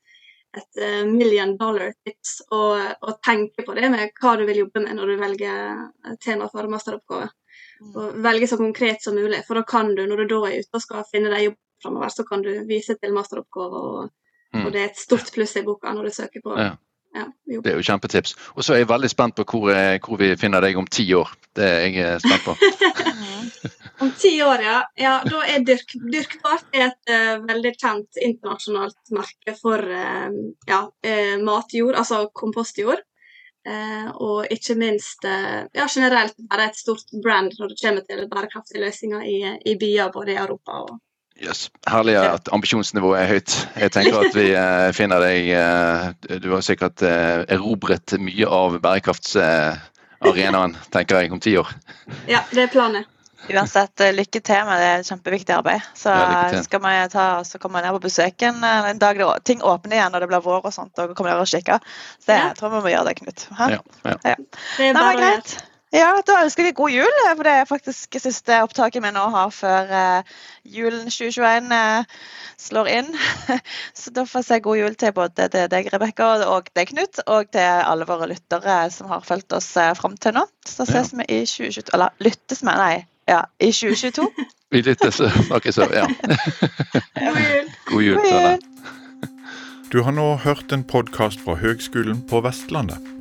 et 0.57 0.83
eh, 0.85 1.05
million 1.09 1.57
dollar 1.57 1.95
tips 2.05 2.43
å, 2.53 2.63
å 3.01 3.15
tenke 3.25 3.65
på 3.65 3.75
det 3.79 3.89
med 3.93 4.13
hva 4.21 4.35
du 4.37 4.45
vil 4.49 4.65
jobbe 4.65 4.83
med 4.85 4.99
når 4.99 5.13
du 5.13 5.17
velger 5.23 5.61
eh, 5.71 6.17
tema 6.21 6.49
for 6.53 6.69
masteroppgave. 6.69 7.31
Mm. 7.81 7.93
Og 7.97 8.19
velge 8.25 8.49
så 8.51 8.59
konkret 8.61 9.03
som 9.03 9.17
mulig, 9.17 9.43
for 9.47 9.59
da 9.59 9.65
kan 9.67 9.95
du, 9.97 10.05
når 10.07 10.23
du 10.23 10.35
da 10.35 10.41
er 10.51 10.61
ute 10.61 10.79
og 10.79 10.85
skal 10.85 11.07
finne 11.09 11.33
deg 11.33 11.49
jobb 11.49 11.59
framover, 11.83 12.13
så 12.15 12.25
kan 12.29 12.45
du 12.45 12.51
vise 12.69 12.97
til 13.01 13.15
masteroppgave, 13.17 13.87
og, 13.93 14.11
Mm. 14.53 14.67
og 14.67 14.73
det 14.75 14.81
er 14.83 14.91
et 14.91 14.99
stort 15.01 15.31
pluss 15.33 15.55
i 15.57 15.63
boka 15.65 15.89
når 15.97 16.05
du 16.05 16.11
søker 16.13 16.43
på 16.45 16.53
Ja. 16.61 16.75
Ja. 17.15 17.27
Det 17.45 17.73
er 17.73 17.77
jo 17.77 17.85
kjempetips. 17.85 18.35
Og 18.57 18.65
så 18.65 18.75
er 18.75 18.83
jeg 18.83 18.91
veldig 18.91 19.11
spent 19.13 19.37
på 19.37 19.45
hvor, 19.49 19.73
eh, 19.75 19.99
hvor 20.03 20.21
vi 20.21 20.33
finner 20.41 20.65
deg 20.65 20.79
om 20.81 20.89
ti 20.89 21.05
år. 21.17 21.29
Det 21.53 21.69
er 21.69 21.83
jeg 21.85 21.99
eh, 22.01 22.19
spent 22.23 22.47
på. 22.47 22.57
Om 24.03 24.11
ti 24.19 24.33
år, 24.43 24.63
ja. 24.65 24.79
ja 24.99 25.13
da 25.23 25.45
er 25.47 25.63
dyrk, 25.63 25.93
Dyrkbart 26.11 26.75
er 26.75 26.89
et 26.89 27.11
uh, 27.13 27.45
veldig 27.47 27.71
kjent 27.79 28.19
internasjonalt 28.19 29.13
merke 29.15 29.55
for 29.55 29.79
uh, 29.79 30.33
ja, 30.67 30.81
uh, 30.89 31.37
matjord, 31.45 31.95
altså 32.01 32.25
kompostjord. 32.35 33.05
Eh, 33.63 34.09
og 34.19 34.49
ikke 34.51 34.75
minst 34.75 35.23
ja, 35.23 35.85
generelt 35.87 36.35
bare 36.51 36.65
et 36.67 36.81
stort 36.81 37.13
brand 37.23 37.53
når 37.61 37.71
det 37.71 37.77
kommer 37.79 38.03
til 38.09 38.25
bærekraftige 38.27 38.83
løsninger 38.83 39.23
i, 39.23 39.37
i 39.71 39.77
byer 39.79 40.11
både 40.11 40.33
i 40.33 40.41
Europa 40.43 40.81
og 40.89 40.97
Yes. 41.41 41.71
Herlig 41.89 42.15
at 42.21 42.49
ambisjonsnivået 42.53 43.21
er 43.23 43.27
høyt. 43.33 43.55
Jeg 43.81 43.91
tenker 43.95 44.19
at 44.29 44.35
vi 44.37 44.45
eh, 44.55 44.91
finner 44.95 45.19
deg 45.25 45.49
eh, 45.57 46.39
Du 46.43 46.51
har 46.53 46.61
sikkert 46.63 47.03
eh, 47.03 47.43
erobret 47.57 48.15
mye 48.23 48.47
av 48.47 48.77
bærekraftsarenaen, 48.85 50.77
tenker 50.95 51.23
jeg, 51.23 51.33
om 51.35 51.41
ti 51.43 51.57
år. 51.59 51.73
Ja, 52.31 52.45
det 52.53 52.69
er 52.69 52.71
planen. 52.75 53.09
Uansett, 53.51 53.99
lykke 54.15 54.39
til 54.39 54.61
med 54.69 54.79
det 54.79 54.91
kjempeviktige 55.09 55.57
arbeidet. 55.59 55.83
Så 55.99 56.13
Ja, 56.15 56.61
skal 56.63 56.79
vi 56.85 56.93
ta, 57.11 57.25
så 57.43 57.59
kommer 57.59 57.81
vi 57.83 57.89
ned 57.89 57.97
på 57.97 58.05
besøk 58.05 58.45
en, 58.47 58.63
en 58.63 59.01
dag 59.03 59.19
da 59.19 59.33
ting 59.43 59.65
åpner 59.67 59.97
igjen 59.99 60.15
og 60.15 60.23
det 60.23 60.29
blir 60.31 60.45
vår 60.45 60.61
og 60.69 60.75
sånt. 60.77 60.95
og 61.03 61.17
kommer 61.19 61.33
dere 61.33 61.43
og 61.43 61.51
kikker. 61.51 61.83
Så 62.23 62.37
jeg 62.37 62.45
Ja. 62.45 62.53
tror 62.55 62.71
vi 62.77 62.85
må 62.87 62.93
gjøre 62.95 63.09
det, 63.11 63.17
Knut. 63.19 63.49
Ja, 63.59 63.81
ja. 64.07 64.37
Det 64.79 64.87
er 64.87 64.95
bare 64.95 65.11
å 65.11 65.19
gjøre. 65.19 65.33
greit. 65.43 65.57
Ja, 65.93 66.09
da 66.25 66.39
ønsker 66.41 66.65
vi 66.65 66.73
god 66.73 66.93
jul. 66.95 67.19
For 67.37 67.45
det 67.45 67.53
er 67.53 67.69
faktisk 67.69 68.17
siste 68.23 68.63
opptaket 68.65 69.05
vi 69.05 69.11
nå 69.13 69.27
har 69.35 69.51
før 69.53 69.93
uh, 69.93 70.39
julen 70.65 71.11
2021 71.13 71.69
uh, 71.69 72.23
slår 72.61 72.89
inn. 72.95 73.11
Så 74.01 74.15
da 74.17 74.25
får 74.29 74.41
jeg 74.41 74.49
si 74.49 74.61
god 74.65 74.81
jul 74.81 74.97
til 74.97 75.13
både 75.17 75.51
til 75.53 75.69
deg, 75.73 75.93
Rebekka, 75.93 76.31
og 76.49 76.73
deg, 76.73 76.89
Knut, 76.95 77.21
og 77.27 77.53
til 77.53 77.85
alle 77.85 78.09
våre 78.09 78.31
lyttere 78.33 78.79
som 78.95 79.13
har 79.13 79.25
fulgt 79.27 79.53
oss 79.53 79.69
fram 80.01 80.17
til 80.17 80.39
nå. 80.39 80.47
Så 80.65 80.89
ses 80.89 81.13
ja. 81.13 81.21
vi 81.21 81.29
i 81.29 81.45
2022 81.45 81.93
Eller 81.93 82.17
lyttes 82.25 82.65
vi, 82.65 82.73
nei. 82.73 82.95
Ja, 83.29 83.45
i 83.61 83.71
2022. 83.71 84.27
vi 84.73 84.83
lyttes, 84.83 85.21
snakkes 85.47 85.77
så, 85.77 85.87
ja. 85.93 86.09
god 87.21 87.41
jul. 87.45 87.73
God 87.93 88.09
jul 88.09 88.23
til 88.25 88.45
deg. 88.49 88.69
Du 89.93 90.01
har 90.07 90.17
nå 90.17 90.31
hørt 90.41 90.73
en 90.73 90.89
podkast 90.89 91.45
fra 91.45 91.61
Høgskolen 91.61 92.25
på 92.25 92.41
Vestlandet. 92.41 93.12